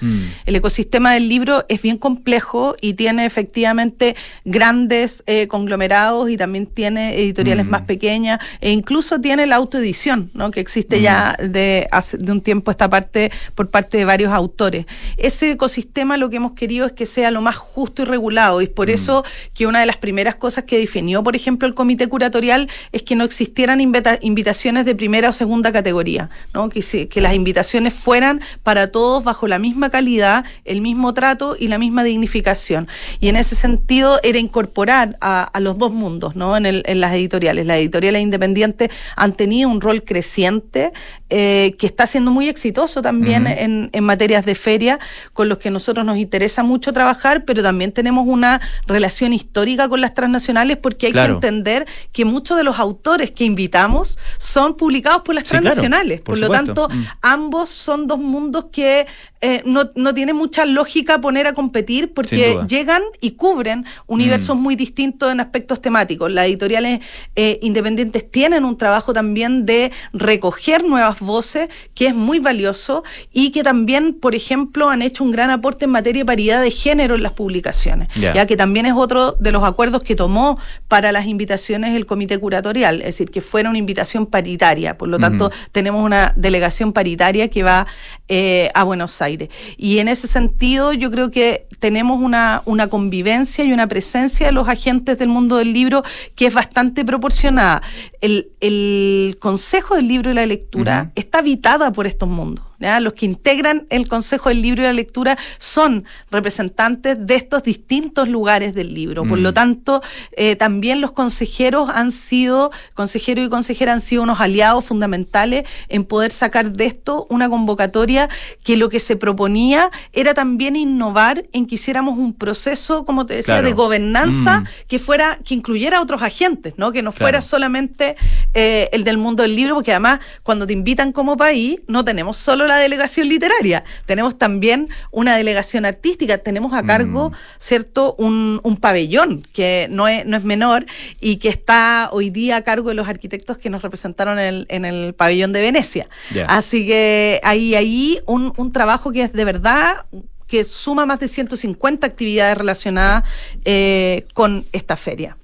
[0.45, 6.65] El ecosistema del libro es bien complejo y tiene efectivamente grandes eh, conglomerados y también
[6.67, 7.69] tiene editoriales Mm.
[7.69, 10.51] más pequeñas e incluso tiene la autoedición, ¿no?
[10.51, 11.01] que existe Mm.
[11.01, 14.85] ya de, hace- de un tiempo esta parte por parte de varios autores.
[15.17, 18.69] Ese ecosistema lo que hemos querido es que sea lo más justo y regulado es
[18.69, 22.69] por eso que una de las primeras cosas que definió, por ejemplo, el comité curatorial
[22.91, 26.69] es que no existieran invita- invitaciones de primera o segunda categoría, ¿no?
[26.69, 31.55] que, se- que las invitaciones fueran para todos bajo la misma calidad, el mismo trato
[31.59, 32.87] y la misma dignificación.
[33.19, 36.57] Y en ese sentido era incorporar a, a los dos mundos ¿no?
[36.57, 37.65] en, el- en las editoriales.
[37.65, 40.91] Las editoriales independientes han tenido un rol creciente
[41.29, 44.99] eh, que está siendo muy exitoso también en, en materias de feria,
[45.33, 48.54] con los que nosotros nos interesa mucho trabajar, pero también tenemos una
[48.87, 51.39] relación histórica con las transnacionales porque hay Claro.
[51.39, 55.63] que entender que muchos de los autores que invitamos son publicados por las Sí, claro,
[55.63, 56.21] transnacionales.
[56.21, 57.03] por por lo tanto, Mm.
[57.21, 59.07] ambos son dos mundos que
[59.41, 64.59] eh, no, no tiene mucha lógica poner a competir porque llegan y cubren universos Mm.
[64.61, 66.31] muy distintos en aspectos temáticos.
[66.31, 66.99] Las editoriales
[67.35, 73.51] eh, independientes tienen un trabajo también de recoger nuevas voces, que es muy valioso, y
[73.51, 77.15] que también, por ejemplo, han hecho un gran aporte en materia de paridad de género
[77.15, 78.33] en las publicaciones, Ya.
[78.33, 80.57] ya que también es otro de los acuerdos que tomó
[80.87, 84.97] para las invitaciones el comité curatorial, es decir, que fuera una invitación paritaria.
[84.97, 87.85] Por lo tanto, tenemos una delegación paritaria que va
[88.27, 89.34] eh, a Buenos Aires.
[89.77, 94.51] Y en ese sentido, yo creo que tenemos una, una convivencia y una presencia de
[94.51, 96.03] los agentes del mundo del libro
[96.35, 97.81] que es bastante proporcionada.
[98.21, 102.65] El, el Consejo del Libro y la Lectura está habitada por estos mundos.
[102.79, 102.99] ¿Ya?
[102.99, 108.27] Los que integran el Consejo del Libro y la Lectura son representantes de estos distintos
[108.27, 109.23] lugares del libro.
[109.23, 109.43] Por Mm.
[109.43, 110.01] lo tanto,
[110.37, 116.03] eh, también los consejeros han sido, consejeros y consejeras han sido unos aliados fundamentales en
[116.03, 118.29] poder sacar de esto una convocatoria
[118.63, 123.35] que lo que se proponía era también innovar en que hiciéramos un proceso, como te
[123.35, 123.67] decía, Claro.
[123.67, 124.65] de gobernanza Mm.
[124.87, 126.91] que fuera, que incluyera a otros agentes, ¿no?
[126.91, 128.15] Que no fuera solamente
[128.53, 132.37] eh, el del mundo del libro, porque además cuando te invitan como país, no tenemos
[132.37, 138.77] solo la delegación literaria, tenemos también una delegación artística, tenemos a cargo, ¿cierto?, un, un
[138.77, 140.85] pabellón que no es, no es menor
[141.19, 144.65] y que está hoy día a cargo de los arquitectos que nos representaron en el,
[144.69, 146.09] en el pabellón de Venecia.
[146.47, 150.05] Así que hay ahí un, un trabajo que es de verdad
[150.47, 153.23] que suma más de 150 actividades relacionadas
[153.63, 155.37] eh, con esta feria.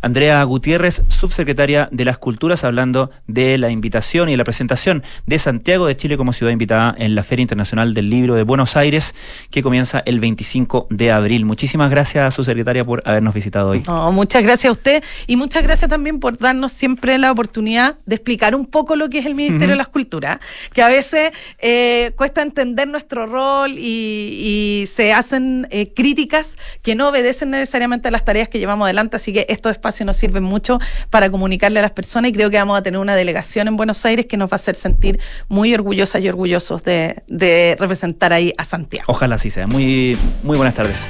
[0.00, 5.38] Andrea Gutiérrez, subsecretaria de las Culturas, hablando de la invitación y de la presentación de
[5.38, 9.14] Santiago de Chile como ciudad invitada en la Feria Internacional del Libro de Buenos Aires,
[9.50, 11.44] que comienza el 25 de abril.
[11.44, 13.82] Muchísimas gracias, subsecretaria, por habernos visitado hoy.
[13.86, 18.14] No, muchas gracias a usted y muchas gracias también por darnos siempre la oportunidad de
[18.14, 20.38] explicar un poco lo que es el Ministerio de las Culturas,
[20.72, 26.94] que a veces eh, cuesta entender nuestro rol y, y se hacen eh, críticas que
[26.94, 30.42] no obedecen necesariamente a las tareas que llevamos adelante, así que estos espacios nos sirven
[30.42, 30.78] mucho
[31.10, 34.04] para comunicarle a las personas y creo que vamos a tener una delegación en Buenos
[34.04, 35.18] Aires que nos va a hacer sentir
[35.48, 39.04] muy orgullosas y orgullosos de, de representar ahí a Santiago.
[39.08, 39.66] Ojalá así sea.
[39.66, 41.08] Muy, muy buenas tardes.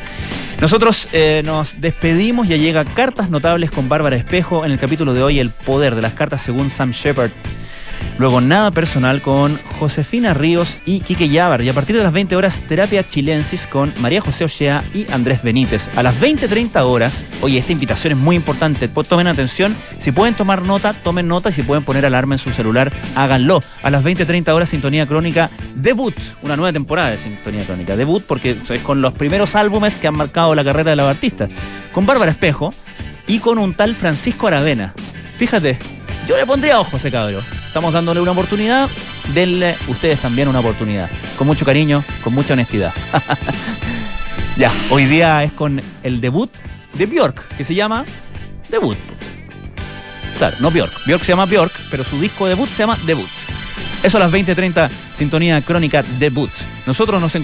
[0.60, 5.22] Nosotros eh, nos despedimos, ya llega Cartas Notables con Bárbara Espejo en el capítulo de
[5.22, 7.30] hoy, El Poder de las Cartas según Sam Shepard.
[8.18, 11.62] Luego Nada Personal con Josefina Ríos y Quique Yabar.
[11.62, 15.42] Y a partir de las 20 horas, Terapia Chilensis con María José Ochea y Andrés
[15.42, 15.88] Benítez.
[15.96, 18.88] A las 20.30 horas, oye, esta invitación es muy importante.
[18.88, 19.74] Po- Tomen atención.
[20.00, 21.50] Si pueden tomar nota, tomen nota.
[21.50, 23.62] Y si pueden poner alarma en su celular, háganlo.
[23.82, 26.14] A las 20.30 horas, Sintonía Crónica Debut.
[26.42, 27.96] Una nueva temporada de Sintonía Crónica.
[27.96, 31.48] Debut porque es con los primeros álbumes que han marcado la carrera de la artista.
[31.92, 32.74] Con Bárbara Espejo
[33.28, 34.92] y con un tal Francisco Aravena.
[35.38, 35.78] Fíjate,
[36.28, 37.40] yo le pondría ojo a ese cabro.
[37.40, 38.88] Estamos dándole una oportunidad,
[39.32, 41.08] denle ustedes también una oportunidad.
[41.38, 42.92] Con mucho cariño, con mucha honestidad.
[44.58, 46.50] ya, hoy día es con el debut
[46.92, 48.04] de Bjork, que se llama
[48.68, 48.98] Debut.
[50.36, 50.92] Claro, no Bjork.
[51.06, 53.28] Bjork se llama Bjork, pero su disco debut se llama Debut.
[54.02, 56.50] Eso a las 20.30, sintonía crónica Debut.
[56.86, 57.36] Nosotros nos encontramos.